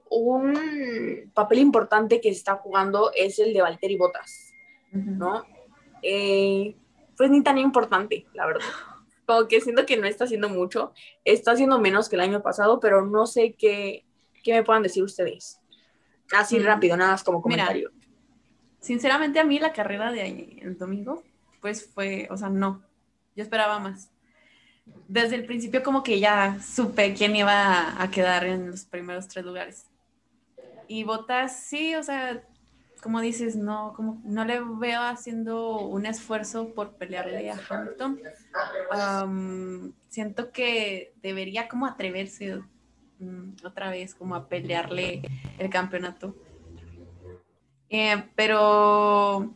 un 0.09 1.29
papel 1.33 1.59
importante 1.59 2.21
que 2.21 2.31
se 2.31 2.37
está 2.37 2.55
jugando 2.55 3.11
es 3.13 3.39
el 3.39 3.53
de 3.53 3.61
Valtteri 3.61 3.97
Bottas, 3.97 4.53
¿no? 4.93 5.43
Eh, 6.01 6.77
pues 7.17 7.29
ni 7.29 7.43
tan 7.43 7.57
importante, 7.57 8.25
la 8.35 8.45
verdad 8.45 8.94
como 9.25 9.47
que 9.47 9.61
siento 9.61 9.85
que 9.85 9.97
no 9.97 10.07
está 10.07 10.25
haciendo 10.25 10.49
mucho, 10.49 10.93
está 11.23 11.51
haciendo 11.51 11.79
menos 11.79 12.09
que 12.09 12.15
el 12.15 12.21
año 12.21 12.41
pasado, 12.41 12.79
pero 12.79 13.05
no 13.05 13.25
sé 13.27 13.55
qué, 13.57 14.05
qué 14.43 14.53
me 14.53 14.63
puedan 14.63 14.83
decir 14.83 15.03
ustedes. 15.03 15.59
Así 16.35 16.59
mm. 16.59 16.63
rápido, 16.63 16.97
nada 16.97 17.11
más 17.11 17.23
como 17.23 17.41
comentario. 17.41 17.91
Mira, 17.93 18.07
sinceramente 18.79 19.39
a 19.39 19.43
mí 19.43 19.59
la 19.59 19.73
carrera 19.73 20.11
de 20.11 20.59
el 20.61 20.77
domingo, 20.77 21.23
pues 21.61 21.89
fue, 21.93 22.27
o 22.29 22.37
sea, 22.37 22.49
no, 22.49 22.83
yo 23.35 23.43
esperaba 23.43 23.79
más. 23.79 24.11
Desde 25.07 25.35
el 25.35 25.45
principio 25.45 25.81
como 25.81 26.03
que 26.03 26.19
ya 26.19 26.59
supe 26.59 27.13
quién 27.15 27.35
iba 27.35 28.01
a 28.01 28.11
quedar 28.11 28.45
en 28.45 28.71
los 28.71 28.85
primeros 28.85 29.27
tres 29.27 29.43
lugares. 29.43 29.87
Y 30.87 31.03
Botas, 31.03 31.63
sí, 31.63 31.95
o 31.95 32.03
sea, 32.03 32.43
como 33.05 33.21
dices, 33.21 33.55
no, 33.55 33.93
como 33.95 34.19
no 34.23 34.45
le 34.45 34.59
veo 34.59 34.99
haciendo 34.99 35.77
un 35.77 36.07
esfuerzo 36.07 36.73
por 36.73 36.95
pelearle 36.95 37.51
a 37.51 37.59
Hamilton. 37.69 38.19
Siento 40.09 40.51
que 40.51 41.13
debería 41.21 41.67
como 41.67 41.85
atreverse 41.85 42.63
um, 43.19 43.55
otra 43.63 43.91
vez 43.91 44.15
como 44.15 44.33
a 44.33 44.49
pelearle 44.49 45.21
el 45.59 45.69
campeonato. 45.69 46.35
Eh, 47.91 48.23
pero 48.35 49.53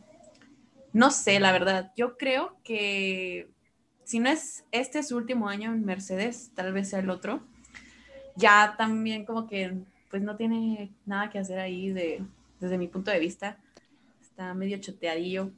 no 0.92 1.10
sé, 1.10 1.40
la 1.40 1.50
verdad, 1.50 1.92
yo 1.96 2.16
creo 2.16 2.56
que 2.62 3.50
si 4.04 4.20
no 4.20 4.30
es 4.30 4.64
este 4.70 5.02
su 5.02 5.16
último 5.16 5.48
año 5.48 5.72
en 5.72 5.84
Mercedes, 5.84 6.52
tal 6.54 6.72
vez 6.72 6.90
sea 6.90 7.00
el 7.00 7.10
otro. 7.10 7.40
Ya 8.36 8.76
también 8.78 9.24
como 9.24 9.48
que 9.48 9.76
pues 10.08 10.22
no 10.22 10.36
tiene 10.36 10.92
nada 11.04 11.30
que 11.30 11.40
hacer 11.40 11.58
ahí 11.58 11.90
de 11.90 12.22
desde 12.60 12.78
mi 12.78 12.88
punto 12.88 13.10
de 13.10 13.18
vista. 13.18 13.58
Está 14.20 14.54
medio 14.54 14.78
choteadillo. 14.78 15.50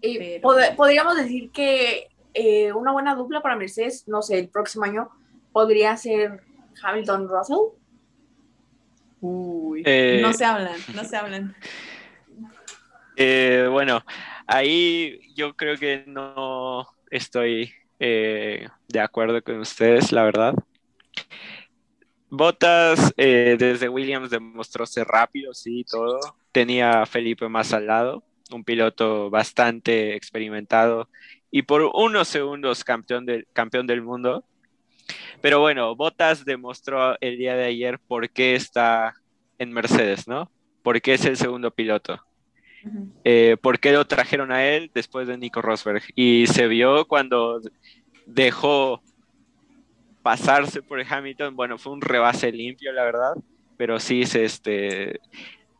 Y 0.00 0.18
pero... 0.18 0.42
pod 0.42 0.58
podríamos 0.76 1.16
decir 1.16 1.50
que 1.50 2.08
eh, 2.32 2.72
una 2.72 2.92
buena 2.92 3.14
dupla 3.14 3.40
para 3.42 3.56
Mercedes, 3.56 4.08
no 4.08 4.22
sé, 4.22 4.38
el 4.38 4.48
próximo 4.48 4.84
año 4.84 5.10
podría 5.52 5.96
ser 5.96 6.42
Hamilton 6.82 7.28
Russell. 7.28 7.58
Uy, 9.20 9.82
eh, 9.86 10.18
no 10.20 10.32
se 10.32 10.44
hablan, 10.44 10.78
no 10.94 11.04
se 11.04 11.16
hablan. 11.16 11.54
Eh, 13.16 13.68
bueno, 13.70 14.04
ahí 14.44 15.20
yo 15.36 15.54
creo 15.54 15.76
que 15.76 16.02
no 16.04 16.84
estoy 17.12 17.72
eh, 18.00 18.66
de 18.88 19.00
acuerdo 19.00 19.40
con 19.42 19.60
ustedes, 19.60 20.10
la 20.10 20.24
verdad. 20.24 20.54
Botas 22.36 23.12
eh, 23.16 23.56
desde 23.58 23.88
Williams 23.88 24.30
demostró 24.30 24.86
ser 24.86 25.06
rápido, 25.06 25.54
sí, 25.54 25.84
todo. 25.88 26.18
Tenía 26.52 27.02
a 27.02 27.06
Felipe 27.06 27.48
más 27.48 27.72
al 27.72 27.86
lado, 27.86 28.22
un 28.50 28.64
piloto 28.64 29.30
bastante 29.30 30.14
experimentado 30.14 31.08
y 31.50 31.62
por 31.62 31.82
unos 31.94 32.28
segundos 32.28 32.82
campeón, 32.82 33.26
del 33.26 33.46
campeón 33.52 33.86
del 33.86 34.02
mundo. 34.02 34.44
Pero 35.40 35.60
bueno, 35.60 35.94
Botas 35.94 36.44
demostró 36.44 37.16
el 37.20 37.38
día 37.38 37.54
de 37.54 37.66
ayer 37.66 37.98
por 37.98 38.28
qué 38.30 38.54
está 38.54 39.14
en 39.58 39.72
Mercedes, 39.72 40.26
¿no? 40.26 40.50
¿Por 40.82 41.00
qué 41.00 41.14
es 41.14 41.24
el 41.24 41.36
segundo 41.36 41.70
piloto? 41.70 42.20
Eh, 43.24 43.56
¿Por 43.60 43.78
qué 43.78 43.92
lo 43.92 44.06
trajeron 44.06 44.52
a 44.52 44.66
él 44.66 44.90
después 44.92 45.28
de 45.28 45.38
Nico 45.38 45.62
Rosberg? 45.62 46.02
Y 46.14 46.46
se 46.48 46.66
vio 46.66 47.06
cuando 47.06 47.60
dejó 48.26 49.02
pasarse 50.24 50.80
por 50.80 50.98
Hamilton, 51.06 51.54
bueno, 51.54 51.76
fue 51.76 51.92
un 51.92 52.00
rebase 52.00 52.50
limpio, 52.50 52.90
la 52.94 53.04
verdad, 53.04 53.34
pero 53.76 54.00
sí 54.00 54.24
se, 54.24 54.44
este, 54.44 55.20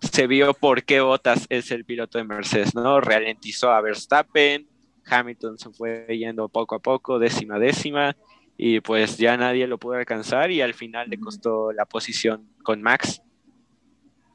se 0.01 0.27
vio 0.27 0.53
por 0.53 0.85
qué 0.85 1.01
Bottas 1.01 1.47
es 1.49 1.71
el 1.71 1.87
piloto 1.87 2.19
de 2.19 2.25
Mercedes, 2.25 2.75
¿no? 2.75 3.01
Ralentizó 3.01 3.71
a 3.71 3.81
Verstappen, 3.81 4.69
Hamilton 5.07 5.59
se 5.59 5.71
fue 5.71 6.07
yendo 6.09 6.51
poco 6.51 6.75
a 6.75 6.79
poco, 6.79 7.19
décima 7.19 7.59
décima, 7.59 8.15
y 8.59 8.81
pues 8.81 9.17
ya 9.17 9.35
nadie 9.39 9.67
lo 9.67 9.79
pudo 9.79 9.95
alcanzar 9.95 10.51
y 10.51 10.61
al 10.61 10.75
final 10.75 11.09
le 11.09 11.19
costó 11.19 11.73
la 11.73 11.87
posición 11.87 12.47
con 12.63 12.83
Max. 12.83 13.23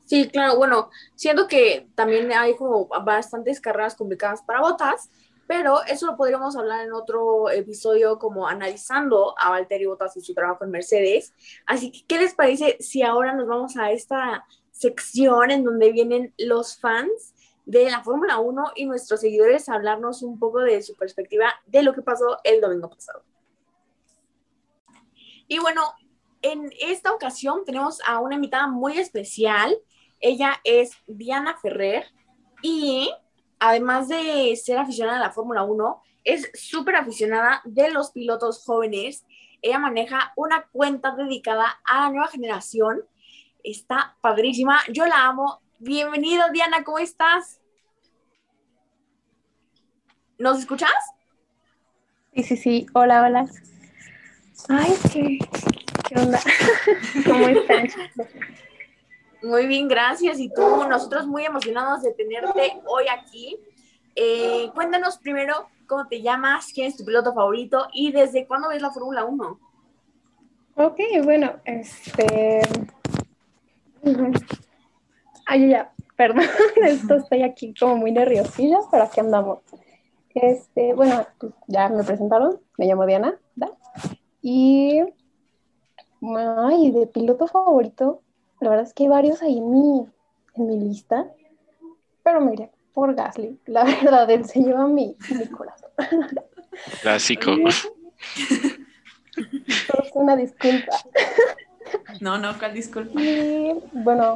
Sí, 0.08 0.28
claro, 0.28 0.58
bueno, 0.58 0.90
siento 1.14 1.48
que 1.48 1.88
también 1.94 2.32
hay 2.32 2.56
como 2.56 2.88
bastantes 2.88 3.62
carreras 3.62 3.96
complicadas 3.96 4.42
para 4.42 4.62
Bottas, 4.62 5.12
pero 5.50 5.84
eso 5.88 6.06
lo 6.06 6.16
podríamos 6.16 6.56
hablar 6.56 6.86
en 6.86 6.94
otro 6.94 7.50
episodio 7.50 8.20
como 8.20 8.48
analizando 8.48 9.34
a 9.36 9.50
Valtteri 9.50 9.88
Bottas 9.88 10.16
y 10.16 10.22
su 10.22 10.36
trabajo 10.36 10.64
en 10.64 10.70
Mercedes. 10.70 11.34
Así 11.66 11.92
que, 11.92 12.06
¿qué 12.06 12.20
les 12.20 12.36
parece 12.36 12.78
si 12.80 13.02
ahora 13.02 13.34
nos 13.34 13.48
vamos 13.48 13.76
a 13.76 13.90
esta 13.90 14.46
sección 14.70 15.50
en 15.50 15.64
donde 15.64 15.92
vienen 15.92 16.36
los 16.38 16.78
fans 16.78 17.34
de 17.66 17.90
la 17.90 18.04
Fórmula 18.04 18.38
1 18.38 18.74
y 18.76 18.86
nuestros 18.86 19.22
seguidores 19.22 19.68
a 19.68 19.74
hablarnos 19.74 20.22
un 20.22 20.38
poco 20.38 20.60
de 20.60 20.84
su 20.84 20.94
perspectiva 20.94 21.52
de 21.66 21.82
lo 21.82 21.96
que 21.96 22.04
pasó 22.04 22.38
el 22.44 22.62
domingo 22.62 22.88
pasado? 22.92 23.24
Y 25.48 25.58
bueno, 25.58 25.82
en 26.44 26.72
esta 26.80 27.12
ocasión 27.12 27.66
tenemos 27.66 28.02
a 28.06 28.20
una 28.20 28.36
invitada 28.36 28.68
muy 28.68 29.00
especial. 29.00 29.76
Ella 30.20 30.62
es 30.64 30.92
Diana 31.08 31.58
Ferrer 31.60 32.06
y 32.62 33.12
además 33.60 34.08
de 34.08 34.56
ser 34.56 34.78
aficionada 34.78 35.18
a 35.18 35.28
la 35.28 35.32
Fórmula 35.32 35.64
1, 35.64 36.02
es 36.24 36.50
súper 36.54 36.96
aficionada 36.96 37.62
de 37.66 37.92
los 37.92 38.12
pilotos 38.12 38.64
jóvenes. 38.66 39.26
Ella 39.62 39.80
maneja 39.80 40.34
una 40.36 40.68
cuenta 40.72 41.16
dedicada 41.16 41.80
a 41.84 42.02
la 42.02 42.10
nueva 42.12 42.28
generación. 42.28 43.04
Está 43.64 44.16
padrísima. 44.22 44.80
Yo 44.92 45.06
la 45.06 45.26
amo. 45.26 45.62
Bienvenida, 45.80 46.50
Diana, 46.52 46.84
¿cómo 46.84 47.00
estás? 47.00 47.62
¿Nos 50.38 50.60
escuchas? 50.60 50.92
Sí, 52.34 52.44
sí, 52.44 52.58
sí. 52.58 52.86
Hola, 52.94 53.24
hola. 53.24 53.50
Ay, 54.70 54.94
qué, 55.12 55.40
qué 56.08 56.20
onda. 56.20 56.40
¿Cómo 57.26 57.48
están? 57.48 57.88
Muy 59.42 59.68
bien, 59.68 59.88
gracias. 59.88 60.40
Y 60.40 60.50
tú, 60.50 60.62
nosotros 60.88 61.28
muy 61.28 61.46
emocionados 61.46 62.02
de 62.02 62.14
tenerte 62.14 62.82
hoy 62.86 63.06
aquí. 63.08 63.58
Eh, 64.16 64.70
cuéntanos 64.74 65.18
primero 65.18 65.68
cómo 65.88 66.08
te 66.08 66.22
llamas, 66.22 66.72
quién 66.74 66.88
es 66.88 66.98
tu 66.98 67.06
piloto 67.06 67.34
favorito 67.34 67.88
y 67.94 68.12
desde 68.12 68.46
cuándo 68.46 68.70
ves 68.70 68.82
la 68.82 68.92
Fórmula 68.92 69.26
1. 69.26 69.60
Ok, 70.76 71.00
bueno, 71.24 71.54
este... 71.66 72.62
Ay, 75.46 75.70
ya, 75.70 75.92
perdón, 76.16 76.44
esto 76.84 77.16
estoy 77.16 77.44
aquí 77.44 77.74
como 77.78 77.98
muy 77.98 78.12
nerviosilla, 78.12 78.80
pero 78.92 79.04
aquí 79.04 79.20
andamos. 79.20 79.60
Este, 80.34 80.94
bueno, 80.94 81.26
pues 81.40 81.54
ya 81.68 81.90
me 81.90 82.04
presentaron, 82.04 82.60
me 82.78 82.86
llamo 82.86 83.06
Diana, 83.06 83.38
¿verdad? 83.56 83.76
Y, 84.42 85.02
ay, 86.22 86.92
de 86.92 87.08
piloto 87.08 87.48
favorito, 87.48 88.22
la 88.60 88.70
verdad 88.70 88.86
es 88.86 88.94
que 88.94 89.04
hay 89.04 89.10
varios 89.10 89.42
ahí 89.42 89.58
en 89.58 89.72
mi, 89.72 90.06
en 90.56 90.68
mi 90.68 90.80
lista, 90.80 91.28
pero 92.24 92.42
mire, 92.42 92.72
por 92.94 93.16
Gasly, 93.16 93.60
la 93.66 93.84
verdad, 93.86 94.30
él 94.30 94.46
se 94.46 94.62
lleva 94.62 94.88
mi, 94.88 95.16
mi 95.32 95.48
corazón. 95.48 95.90
Clásico. 97.02 97.52
una 100.14 100.36
disculpa. 100.36 100.98
No, 102.20 102.38
no, 102.38 102.58
¿cuál 102.60 102.74
disculpa? 102.74 103.22
Y 103.22 103.74
bueno, 103.94 104.36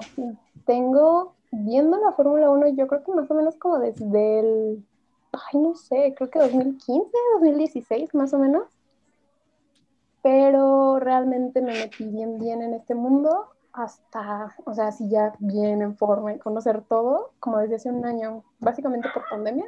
tengo 0.66 1.36
viendo 1.52 1.98
la 1.98 2.14
Fórmula 2.14 2.50
1, 2.50 2.70
yo 2.70 2.88
creo 2.88 3.04
que 3.04 3.12
más 3.12 3.30
o 3.30 3.34
menos 3.34 3.58
como 3.58 3.80
desde 3.80 4.40
el, 4.40 4.86
ay, 5.32 5.60
no 5.60 5.76
sé, 5.76 6.14
creo 6.16 6.30
que 6.30 6.40
2015, 6.40 7.10
2016, 7.34 8.16
más 8.16 8.34
o 8.34 8.40
menos. 8.40 8.64
Pero 10.22 11.00
realmente 11.00 11.62
me 11.62 11.74
metí 11.74 12.06
bien, 12.06 12.40
bien 12.40 12.62
en 12.62 12.74
este 12.74 12.96
mundo 12.96 13.53
hasta, 13.74 14.56
o 14.66 14.74
sea, 14.74 14.92
si 14.92 15.10
ya 15.10 15.34
bien 15.40 15.82
en 15.82 15.98
forma 15.98 16.34
y 16.34 16.40
conocer 16.40 16.84
todo, 16.84 17.32
como 17.40 17.58
desde 17.58 17.76
hace 17.76 17.90
un 17.90 18.06
año, 18.06 18.44
básicamente 18.60 19.10
por 19.14 19.28
pandemia. 19.28 19.66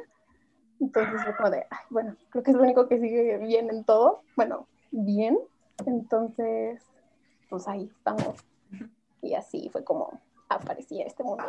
Entonces 0.80 1.22
fue 1.24 1.36
como 1.36 1.50
de, 1.50 1.66
bueno, 1.90 2.16
creo 2.30 2.44
que 2.44 2.50
es 2.52 2.56
lo 2.56 2.62
único 2.62 2.86
que 2.86 3.00
sigue 3.00 3.38
bien 3.38 3.68
en 3.70 3.84
todo, 3.84 4.22
bueno, 4.36 4.68
bien. 4.92 5.38
Entonces, 5.84 6.82
pues 7.50 7.66
ahí 7.66 7.90
estamos. 7.96 8.36
Y 9.22 9.34
así 9.34 9.68
fue 9.72 9.82
como 9.82 10.20
aparecía 10.48 11.04
este 11.04 11.24
mundo. 11.24 11.44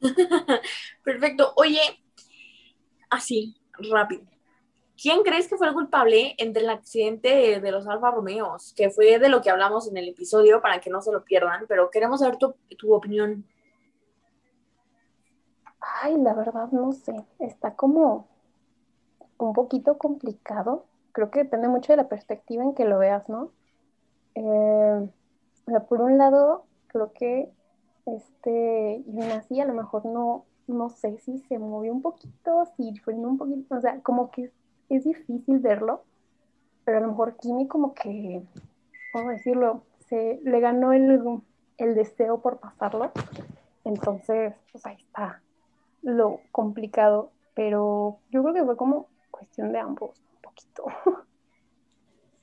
Perfecto. 1.04 1.52
Oye, 1.56 1.80
así, 3.10 3.54
rápido. 3.90 4.22
¿Quién 5.00 5.22
crees 5.22 5.48
que 5.48 5.56
fue 5.56 5.66
el 5.66 5.72
culpable 5.72 6.34
entre 6.36 6.62
el 6.62 6.68
accidente 6.68 7.58
de, 7.58 7.72
los 7.72 7.86
Alfa 7.88 8.10
Romeos? 8.10 8.74
Que 8.76 8.90
fue 8.90 9.18
de 9.18 9.30
lo 9.30 9.40
que 9.40 9.48
hablamos 9.48 9.88
en 9.88 9.96
el 9.96 10.08
episodio 10.08 10.60
para 10.60 10.78
que 10.78 10.90
no 10.90 11.00
se 11.00 11.10
lo 11.10 11.24
pierdan, 11.24 11.64
pero 11.66 11.88
queremos 11.88 12.20
saber 12.20 12.36
tu, 12.36 12.54
tu 12.76 12.92
opinión. 12.92 13.46
Ay, 16.02 16.18
la 16.18 16.34
verdad 16.34 16.68
no 16.70 16.92
sé. 16.92 17.14
Está 17.38 17.74
como 17.76 18.28
un 19.38 19.54
poquito 19.54 19.96
complicado. 19.96 20.84
Creo 21.12 21.30
que 21.30 21.44
depende 21.44 21.68
mucho 21.68 21.94
de 21.94 21.96
la 21.96 22.08
perspectiva 22.08 22.62
en 22.62 22.74
que 22.74 22.84
lo 22.84 22.98
veas, 22.98 23.26
¿no? 23.30 23.52
Eh, 24.34 25.08
por 25.88 26.02
un 26.02 26.18
lado, 26.18 26.66
creo 26.88 27.12
que 27.14 27.50
este 28.04 29.02
Ignacy 29.06 29.60
a 29.60 29.64
lo 29.64 29.72
mejor 29.72 30.04
no, 30.04 30.44
no 30.66 30.90
sé 30.90 31.16
si 31.20 31.38
se 31.38 31.58
movió 31.58 31.90
un 31.90 32.02
poquito, 32.02 32.66
si 32.76 32.98
fue 32.98 33.14
un 33.14 33.38
poquito, 33.38 33.76
o 33.76 33.80
sea, 33.80 34.00
como 34.02 34.30
que 34.30 34.52
es 34.96 35.04
difícil 35.04 35.58
verlo, 35.58 36.04
pero 36.84 36.98
a 36.98 37.00
lo 37.00 37.08
mejor 37.08 37.36
Kimi 37.36 37.68
como 37.68 37.94
que, 37.94 38.42
¿cómo 39.12 39.30
decirlo? 39.30 39.82
Se, 40.08 40.40
le 40.42 40.60
ganó 40.60 40.92
el, 40.92 41.20
el 41.78 41.94
deseo 41.94 42.40
por 42.40 42.58
pasarlo. 42.58 43.12
Entonces, 43.84 44.54
pues 44.72 44.84
ahí 44.86 44.96
está 44.96 45.40
lo 46.02 46.40
complicado, 46.52 47.30
pero 47.54 48.18
yo 48.30 48.42
creo 48.42 48.54
que 48.54 48.64
fue 48.64 48.76
como 48.76 49.08
cuestión 49.30 49.72
de 49.72 49.78
ambos, 49.78 50.18
un 50.34 50.42
poquito. 50.42 50.84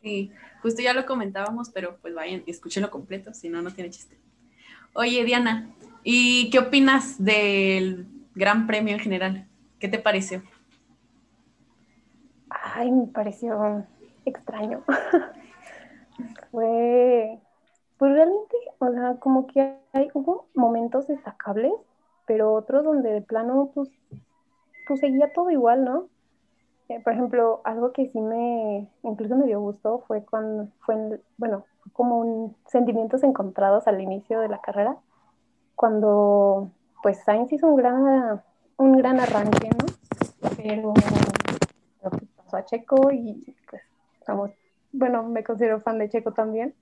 Sí, 0.04 0.32
justo 0.62 0.82
ya 0.82 0.94
lo 0.94 1.06
comentábamos, 1.06 1.70
pero 1.70 1.98
pues 1.98 2.14
vayan 2.14 2.44
y 2.46 2.52
escúchenlo 2.52 2.92
completo, 2.92 3.34
si 3.34 3.50
no, 3.50 3.62
no 3.64 3.74
tiene 3.74 3.90
chiste. 3.90 4.18
Oye, 4.94 5.26
Diana, 5.26 5.70
¿y 6.04 6.50
qué 6.52 6.60
opinas 6.60 7.22
del 7.22 8.08
Gran 8.36 8.68
Premio 8.68 8.94
en 8.94 9.00
general? 9.00 9.48
¿Qué 9.80 9.88
te 9.88 10.00
pareció? 10.00 10.44
Ay, 12.78 12.92
me 12.92 13.08
pareció 13.08 13.84
extraño. 14.26 14.84
Fue, 16.52 17.40
pues 17.98 18.12
realmente, 18.12 18.56
o 18.80 18.92
sea, 18.92 19.16
como 19.20 19.48
que 19.48 19.78
hay, 19.94 20.10
hubo 20.14 20.46
momentos 20.54 21.08
destacables, 21.08 21.74
pero 22.26 22.54
otros 22.54 22.84
donde 22.84 23.12
de 23.12 23.22
plano, 23.22 23.72
pues, 23.74 23.90
pues 24.88 25.00
seguía 25.00 25.34
todo 25.34 25.50
igual, 25.50 25.84
¿no? 25.84 26.08
Eh, 26.90 27.02
por 27.04 27.14
ejemplo, 27.14 27.62
algo 27.66 27.92
que 27.92 28.10
sí 28.10 28.22
me, 28.22 28.88
incluso 29.04 29.36
me 29.36 29.48
dio 29.48 29.60
gusto 29.60 30.04
fue 30.08 30.24
cuando, 30.24 30.70
fue, 30.86 31.20
bueno, 31.38 31.66
como 31.94 32.20
un, 32.20 32.56
sentimientos 32.68 33.24
encontrados 33.24 33.88
al 33.88 34.02
inicio 34.02 34.40
de 34.40 34.50
la 34.50 34.62
carrera, 34.62 34.98
cuando, 35.76 36.70
pues, 37.02 37.24
Sainz 37.24 37.52
hizo 37.52 37.68
un 37.68 37.76
gran, 37.76 38.42
un 38.78 38.98
gran 38.98 39.20
arranque, 39.20 39.70
¿no? 39.70 39.86
Pero 40.56 40.94
a 42.56 42.66
Checo 42.66 43.12
y 43.12 43.56
pues 43.70 43.82
estamos, 44.20 44.52
bueno, 44.92 45.24
me 45.24 45.44
considero 45.44 45.80
fan 45.82 45.98
de 45.98 46.10
Checo 46.10 46.32
también. 46.32 46.74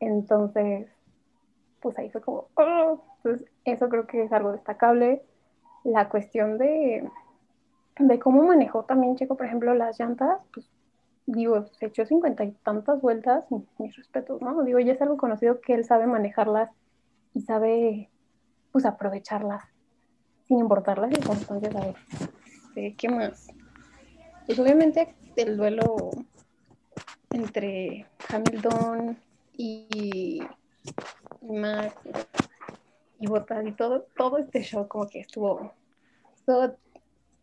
Entonces, 0.00 0.88
pues 1.80 1.98
ahí 1.98 2.10
fue 2.10 2.20
como, 2.20 2.48
oh, 2.56 3.02
pues 3.22 3.44
eso 3.64 3.88
creo 3.88 4.06
que 4.06 4.24
es 4.24 4.32
algo 4.32 4.52
destacable. 4.52 5.22
La 5.84 6.08
cuestión 6.08 6.58
de, 6.58 7.08
de 7.98 8.18
cómo 8.18 8.42
manejó 8.42 8.84
también 8.84 9.16
Checo, 9.16 9.36
por 9.36 9.46
ejemplo, 9.46 9.74
las 9.74 9.98
llantas, 9.98 10.40
pues 10.52 10.70
digo, 11.26 11.66
se 11.78 11.86
echó 11.86 12.04
cincuenta 12.04 12.44
y 12.44 12.52
tantas 12.52 13.00
vueltas, 13.00 13.46
mis 13.78 13.96
respetos, 13.96 14.42
¿no? 14.42 14.62
Digo, 14.62 14.78
ya 14.80 14.92
es 14.92 15.02
algo 15.02 15.16
conocido 15.16 15.60
que 15.60 15.74
él 15.74 15.84
sabe 15.84 16.06
manejarlas 16.06 16.70
y 17.34 17.42
sabe, 17.42 18.10
pues, 18.72 18.84
aprovecharlas 18.84 19.64
sin 20.48 20.58
importar 20.58 20.98
las 20.98 21.10
circunstancias. 21.10 21.76
A 21.76 21.94
ver, 22.74 22.96
¿qué 22.96 23.08
más? 23.08 23.48
Pues 24.50 24.58
obviamente 24.58 25.14
el 25.36 25.56
duelo 25.56 26.10
entre 27.30 28.04
Hamilton 28.28 29.16
y 29.56 30.40
Max 31.40 31.94
y 33.20 33.28
Bottas 33.28 33.64
y 33.64 33.70
todo, 33.70 34.08
todo 34.16 34.38
este 34.38 34.64
show 34.64 34.88
como 34.88 35.06
que 35.06 35.20
estuvo, 35.20 35.72
todo, 36.44 36.76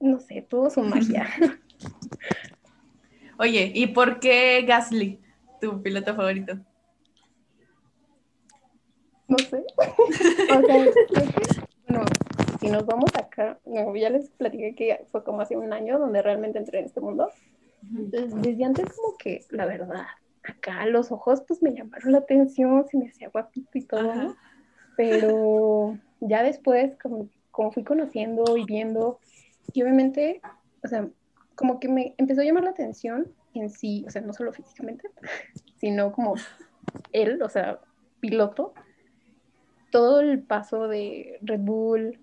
no 0.01 0.19
sé, 0.19 0.45
tuvo 0.49 0.69
su 0.69 0.81
magia. 0.81 1.29
Oye, 3.39 3.71
¿y 3.73 3.87
por 3.87 4.19
qué 4.19 4.65
Gasly, 4.67 5.21
tu 5.61 5.81
piloto 5.81 6.13
favorito? 6.13 6.57
No 9.29 9.37
sé. 9.37 9.63
o 9.97 10.11
sea, 10.11 10.59
bueno, 10.59 10.91
si 12.59 12.69
nos 12.69 12.85
vamos 12.85 13.11
acá, 13.15 13.59
no, 13.65 13.95
ya 13.95 14.09
les 14.09 14.29
platiqué 14.31 14.75
que 14.75 15.05
fue 15.11 15.23
como 15.23 15.41
hace 15.41 15.57
un 15.57 15.73
año 15.73 15.99
donde 15.99 16.21
realmente 16.21 16.57
entré 16.57 16.79
en 16.79 16.85
este 16.85 17.01
mundo. 17.01 17.29
Entonces, 17.95 18.33
desde 18.41 18.65
antes 18.65 18.85
como 18.95 19.17
que, 19.17 19.45
la 19.51 19.65
verdad, 19.65 20.05
acá 20.43 20.85
los 20.85 21.11
ojos 21.11 21.43
pues 21.47 21.61
me 21.61 21.73
llamaron 21.73 22.11
la 22.11 22.19
atención, 22.19 22.85
se 22.87 22.97
me 22.97 23.09
hacía 23.09 23.29
guapito 23.29 23.77
y 23.77 23.81
todo, 23.81 24.35
Pero 24.95 25.97
ya 26.19 26.43
después, 26.43 26.97
como, 27.01 27.29
como 27.51 27.71
fui 27.71 27.83
conociendo 27.83 28.57
y 28.57 28.65
viendo, 28.65 29.19
y 29.73 29.83
obviamente, 29.83 30.41
o 30.83 30.87
sea, 30.87 31.07
como 31.55 31.79
que 31.79 31.89
me 31.89 32.15
empezó 32.17 32.41
a 32.41 32.45
llamar 32.45 32.63
la 32.63 32.71
atención 32.71 33.31
en 33.53 33.69
sí, 33.69 34.03
o 34.07 34.11
sea, 34.11 34.21
no 34.21 34.33
solo 34.33 34.53
físicamente, 34.53 35.09
sino 35.77 36.11
como 36.11 36.35
él, 37.11 37.41
o 37.41 37.49
sea, 37.49 37.79
piloto, 38.19 38.73
todo 39.91 40.19
el 40.19 40.41
paso 40.41 40.87
de 40.87 41.39
Red 41.41 41.61
Bull 41.61 42.19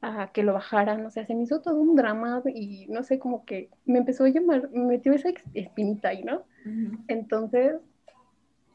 a 0.00 0.30
que 0.32 0.42
lo 0.42 0.52
bajaran, 0.52 1.04
o 1.04 1.10
sea, 1.10 1.26
se 1.26 1.34
me 1.34 1.42
hizo 1.42 1.60
todo 1.60 1.76
un 1.76 1.96
drama 1.96 2.42
y 2.46 2.86
no 2.88 3.02
sé, 3.02 3.18
como 3.18 3.44
que 3.44 3.68
me 3.84 3.98
empezó 3.98 4.24
a 4.24 4.28
llamar, 4.28 4.70
me 4.70 4.84
metió 4.84 5.12
esa 5.12 5.30
espinita 5.54 6.10
ahí, 6.10 6.22
¿no? 6.22 6.42
Entonces, 7.08 7.76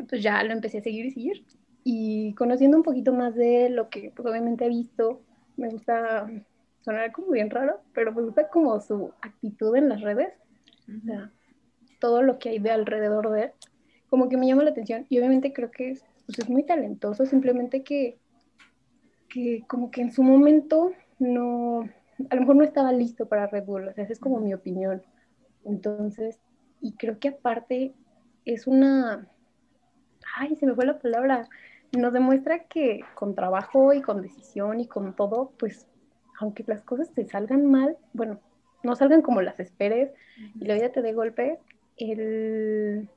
pues 0.10 0.22
ya 0.22 0.44
lo 0.44 0.52
empecé 0.52 0.80
a 0.80 0.84
seguir 0.84 1.06
y 1.06 1.12
seguir. 1.12 1.46
Y 1.84 2.34
conociendo 2.34 2.78
un 2.78 2.84
poquito 2.84 3.14
más 3.14 3.36
de 3.36 3.70
lo 3.70 3.90
que 3.90 4.12
pues 4.16 4.28
obviamente 4.28 4.66
he 4.66 4.70
visto, 4.70 5.22
me 5.56 5.70
gusta 5.70 6.30
sonar 6.82 7.12
como 7.12 7.32
bien 7.32 7.50
raro, 7.50 7.82
pero 7.94 8.12
me 8.12 8.22
gusta 8.22 8.50
como 8.50 8.80
su 8.82 9.12
actitud 9.22 9.76
en 9.76 9.90
las 9.90 10.02
redes, 10.02 10.34
o 10.88 11.06
sea, 11.06 11.32
todo 12.00 12.22
lo 12.22 12.40
que 12.40 12.50
hay 12.50 12.60
de 12.60 12.72
alrededor 12.72 13.30
de 13.30 13.44
él, 13.44 13.52
como 14.10 14.28
que 14.28 14.36
me 14.36 14.48
llama 14.48 14.64
la 14.64 14.72
atención 14.72 15.06
y 15.10 15.18
obviamente 15.20 15.54
creo 15.54 15.72
que 15.72 15.92
es, 15.92 16.04
pues 16.26 16.40
es 16.40 16.50
muy 16.50 16.64
talentoso, 16.64 17.26
simplemente 17.26 17.84
que, 17.84 18.18
que 19.30 19.64
como 19.68 19.92
que 19.92 20.02
en 20.02 20.12
su 20.12 20.24
momento 20.24 20.92
no, 21.24 21.90
a 22.30 22.36
lo 22.36 22.42
mejor 22.42 22.56
no 22.56 22.64
estaba 22.64 22.92
listo 22.92 23.28
para 23.28 23.48
Red 23.48 23.66
Bull, 23.66 23.88
o 23.88 23.94
sea, 23.94 24.04
esa 24.04 24.14
es 24.14 24.20
como 24.20 24.40
mi 24.40 24.54
opinión. 24.54 25.02
Entonces, 25.66 26.40
y 26.82 26.94
creo 26.94 27.20
que 27.20 27.30
aparte 27.30 27.94
es 28.46 28.68
una, 28.68 29.28
ay, 30.38 30.56
se 30.56 30.66
me 30.66 30.76
fue 30.76 30.86
la 30.86 31.00
palabra, 31.00 31.48
nos 31.98 32.14
demuestra 32.14 32.66
que 32.66 33.02
con 33.16 33.36
trabajo 33.36 33.94
y 33.94 34.02
con 34.02 34.22
decisión 34.22 34.80
y 34.80 34.88
con 34.88 35.16
todo, 35.16 35.54
pues, 35.58 35.88
aunque 36.40 36.64
las 36.68 36.84
cosas 36.84 37.12
te 37.12 37.26
salgan 37.26 37.66
mal, 37.66 37.98
bueno, 38.14 38.40
no 38.84 38.96
salgan 38.96 39.22
como 39.22 39.42
las 39.42 39.60
esperes 39.60 40.12
y 40.60 40.66
la 40.66 40.74
vida 40.74 40.92
te 40.92 41.02
dé 41.02 41.14
golpe, 41.14 41.60
el 41.98 43.10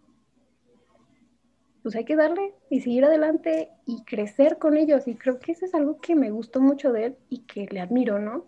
pues 1.86 1.94
hay 1.94 2.04
que 2.04 2.16
darle 2.16 2.52
y 2.68 2.80
seguir 2.80 3.04
adelante 3.04 3.70
y 3.86 4.02
crecer 4.02 4.58
con 4.58 4.76
ellos. 4.76 5.06
Y 5.06 5.14
creo 5.14 5.38
que 5.38 5.52
eso 5.52 5.66
es 5.66 5.72
algo 5.72 6.00
que 6.00 6.16
me 6.16 6.32
gustó 6.32 6.60
mucho 6.60 6.90
de 6.90 7.04
él 7.04 7.16
y 7.28 7.42
que 7.42 7.68
le 7.70 7.78
admiro, 7.78 8.18
¿no? 8.18 8.44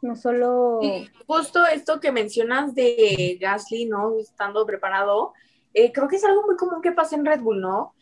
No 0.00 0.16
solo... 0.16 0.80
justo 1.26 1.66
esto 1.66 2.00
que 2.00 2.10
mencionas 2.10 2.74
de 2.74 3.36
Gasly, 3.38 3.84
¿no? 3.84 4.18
Estando 4.18 4.64
preparado, 4.64 5.34
eh, 5.74 5.92
creo 5.92 6.08
que 6.08 6.16
es 6.16 6.24
algo 6.24 6.42
muy 6.46 6.56
común 6.56 6.80
que 6.80 6.92
pasa 6.92 7.16
en 7.16 7.26
Red 7.26 7.42
Bull, 7.42 7.60
¿no? 7.60 7.94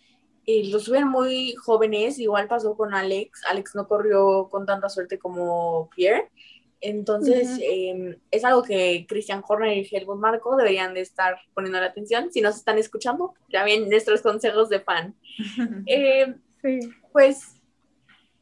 Eh, 0.47 0.71
los 0.71 0.85
suben 0.85 1.09
muy 1.09 1.57
jóvenes, 1.57 2.21
igual 2.21 2.47
pasó 2.47 2.77
con 2.77 2.95
Alex. 2.95 3.43
Alex 3.51 3.75
no 3.75 3.88
corrió 3.88 4.49
con 4.49 4.64
tanta 4.64 4.88
suerte 4.88 5.19
como 5.19 5.91
Pierre. 5.91 6.31
Entonces, 6.81 7.59
em, 7.61 8.17
es 8.31 8.45
algo 8.45 8.62
que 8.62 9.05
Christian 9.09 9.43
Horner 9.47 9.77
y 9.77 9.88
Helmut 9.91 10.19
Marco 10.19 10.57
deberían 10.57 10.95
de 10.95 11.01
estar 11.01 11.37
poniendo 11.53 11.81
la 11.81 11.87
atención. 11.87 12.31
Si 12.33 12.41
nos 12.41 12.57
están 12.57 12.79
escuchando, 12.79 13.35
ya 13.49 13.64
ven 13.64 13.88
nuestros 13.88 14.23
consejos 14.23 14.69
de 14.69 14.81
fan. 14.81 15.14
Em, 15.87 16.41
pues, 17.12 17.61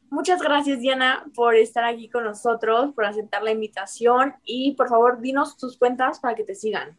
muchas 0.09 0.41
gracias, 0.41 0.79
Diana, 0.79 1.25
por 1.35 1.55
estar 1.55 1.83
aquí 1.83 2.09
con 2.09 2.23
nosotros, 2.23 2.93
por 2.93 3.05
aceptar 3.05 3.41
la 3.43 3.51
invitación 3.51 4.35
y 4.43 4.73
por 4.75 4.89
favor, 4.89 5.19
dinos 5.21 5.57
tus 5.57 5.77
cuentas 5.77 6.19
para 6.19 6.35
que 6.35 6.43
te 6.43 6.55
sigan. 6.55 6.95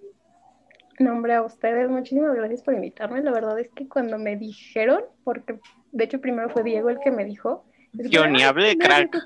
nombre 0.99 1.35
a 1.35 1.43
ustedes, 1.43 1.89
muchísimas 1.89 2.35
gracias 2.35 2.63
por 2.63 2.75
invitarme. 2.75 3.23
La 3.23 3.31
verdad 3.31 3.59
es 3.61 3.69
que 3.71 3.89
cuando 3.89 4.19
me 4.19 4.37
dijeron, 4.37 5.05
porque 5.23 5.61
de 5.93 6.05
hecho 6.05 6.21
primero 6.21 6.51
fue 6.51 6.65
Diego 6.65 6.91
el 6.91 6.99
que 6.99 7.13
me 7.13 7.25
dijo, 7.25 7.65
yo 7.93 8.27
ni 8.27 8.43
hablé, 8.43 8.77
crack. 8.79 9.17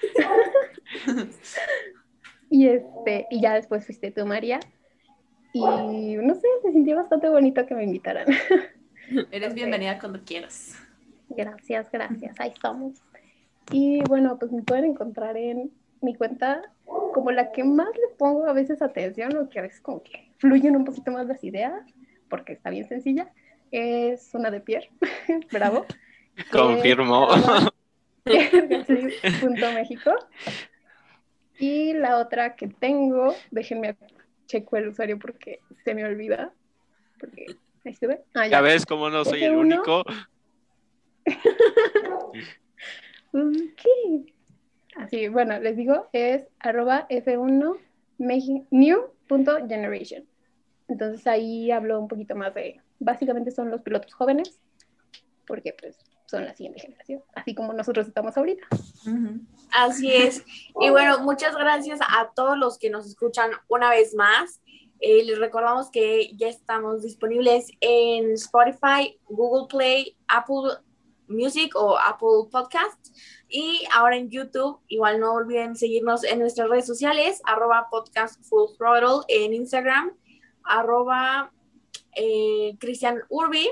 y 2.50 2.66
este, 2.66 3.26
y 3.30 3.40
ya 3.40 3.54
después 3.54 3.84
fuiste 3.84 4.10
tú, 4.10 4.26
María. 4.26 4.60
Y 5.52 6.16
no 6.16 6.34
sé, 6.34 6.46
se 6.62 6.72
sintió 6.72 6.96
bastante 6.96 7.28
bonito 7.28 7.66
que 7.66 7.74
me 7.74 7.84
invitaran. 7.84 8.28
Eres 9.32 9.54
bienvenida 9.54 9.98
cuando 9.98 10.20
quieras. 10.24 10.76
Gracias, 11.28 11.90
gracias. 11.90 12.38
Ahí 12.38 12.50
estamos. 12.50 13.02
Y 13.72 14.02
bueno, 14.04 14.38
pues 14.38 14.52
me 14.52 14.62
pueden 14.62 14.84
encontrar 14.84 15.36
en 15.36 15.72
mi 16.00 16.14
cuenta 16.14 16.62
como 16.84 17.30
la 17.32 17.52
que 17.52 17.64
más 17.64 17.88
le 17.88 18.16
pongo 18.16 18.46
a 18.46 18.52
veces 18.52 18.80
atención 18.82 19.36
o 19.36 19.48
que 19.48 19.58
a 19.58 19.62
veces 19.62 19.80
como 19.80 20.02
que 20.02 20.30
fluyen 20.38 20.76
un 20.76 20.84
poquito 20.84 21.10
más 21.10 21.26
las 21.26 21.42
ideas, 21.44 21.82
porque 22.28 22.52
está 22.52 22.70
bien 22.70 22.88
sencilla. 22.88 23.32
Es 23.70 24.30
una 24.34 24.50
de 24.50 24.60
Pierre. 24.60 24.90
Bravo. 25.52 25.86
Confirmo. 26.50 27.28
punto 29.40 29.72
México. 29.72 30.12
Y 31.58 31.92
la 31.92 32.18
otra 32.18 32.56
que 32.56 32.68
tengo, 32.68 33.34
déjenme 33.50 33.96
checo 34.46 34.76
el 34.76 34.88
usuario 34.88 35.18
porque 35.18 35.60
se 35.84 35.94
me 35.94 36.04
olvida. 36.04 36.52
Porque 37.18 37.46
ahí 37.84 37.94
se 37.94 38.22
ah, 38.34 38.46
ya. 38.46 38.60
ves 38.60 38.86
cómo 38.86 39.10
no 39.10 39.24
soy 39.24 39.44
el 39.44 39.56
único. 39.56 40.04
Así, 44.96 45.28
bueno, 45.28 45.58
les 45.60 45.76
digo, 45.76 46.08
es 46.12 46.48
arroba 46.58 47.06
F1 47.08 47.78
new.generation. 48.70 50.24
Entonces 50.88 51.26
ahí 51.26 51.70
hablo 51.70 52.00
un 52.00 52.08
poquito 52.08 52.34
más 52.34 52.54
de, 52.54 52.80
básicamente 52.98 53.50
son 53.50 53.70
los 53.70 53.82
pilotos 53.82 54.12
jóvenes, 54.12 54.58
porque 55.46 55.74
pues 55.78 55.98
son 56.30 56.44
la 56.44 56.54
siguiente 56.54 56.80
generación, 56.80 57.22
así 57.34 57.54
como 57.54 57.72
nosotros 57.72 58.06
estamos 58.06 58.36
ahorita. 58.36 58.64
Así 59.72 60.12
es. 60.12 60.44
Y 60.80 60.90
bueno, 60.90 61.18
muchas 61.20 61.56
gracias 61.56 61.98
a 62.00 62.30
todos 62.34 62.56
los 62.56 62.78
que 62.78 62.88
nos 62.88 63.06
escuchan 63.06 63.50
una 63.68 63.90
vez 63.90 64.14
más. 64.14 64.60
Eh, 65.00 65.24
les 65.24 65.38
recordamos 65.38 65.90
que 65.90 66.30
ya 66.36 66.48
estamos 66.48 67.02
disponibles 67.02 67.66
en 67.80 68.32
Spotify, 68.34 69.18
Google 69.28 69.66
Play, 69.68 70.16
Apple 70.28 70.78
Music 71.26 71.74
o 71.74 71.98
Apple 71.98 72.48
Podcast. 72.50 73.08
Y 73.48 73.82
ahora 73.92 74.16
en 74.16 74.30
YouTube, 74.30 74.78
igual 74.86 75.18
no 75.18 75.32
olviden 75.32 75.74
seguirnos 75.74 76.22
en 76.22 76.38
nuestras 76.38 76.68
redes 76.68 76.86
sociales, 76.86 77.40
arroba 77.44 77.88
podcast 77.90 78.40
throttle 78.78 79.24
en 79.28 79.52
Instagram, 79.54 80.12
arroba 80.62 81.50
eh, 82.14 82.76
Cristian 82.78 83.20
Urbi 83.28 83.68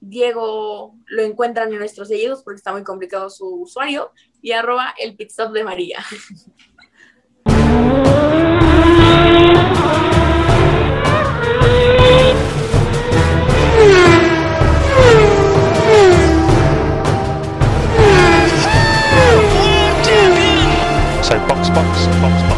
Diego 0.00 0.94
lo 1.06 1.22
encuentran 1.22 1.72
en 1.72 1.78
nuestros 1.78 2.08
seguidos 2.08 2.42
porque 2.42 2.56
está 2.56 2.72
muy 2.72 2.84
complicado 2.84 3.30
su 3.30 3.62
usuario 3.62 4.12
y 4.42 4.52
arroba 4.52 4.94
el 4.98 5.16
pitstop 5.16 5.52
de 5.52 5.64
María. 5.64 6.04
So 21.22 21.38
box, 21.48 21.70
box, 21.70 22.06
box, 22.20 22.42
box. 22.48 22.56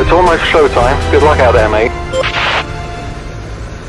It's 0.00 0.12
almost 0.12 0.44
showtime. 0.44 0.96
Good 1.10 1.24
luck 1.24 1.40
out 1.40 1.54
there, 1.54 1.68
mate. 1.68 2.03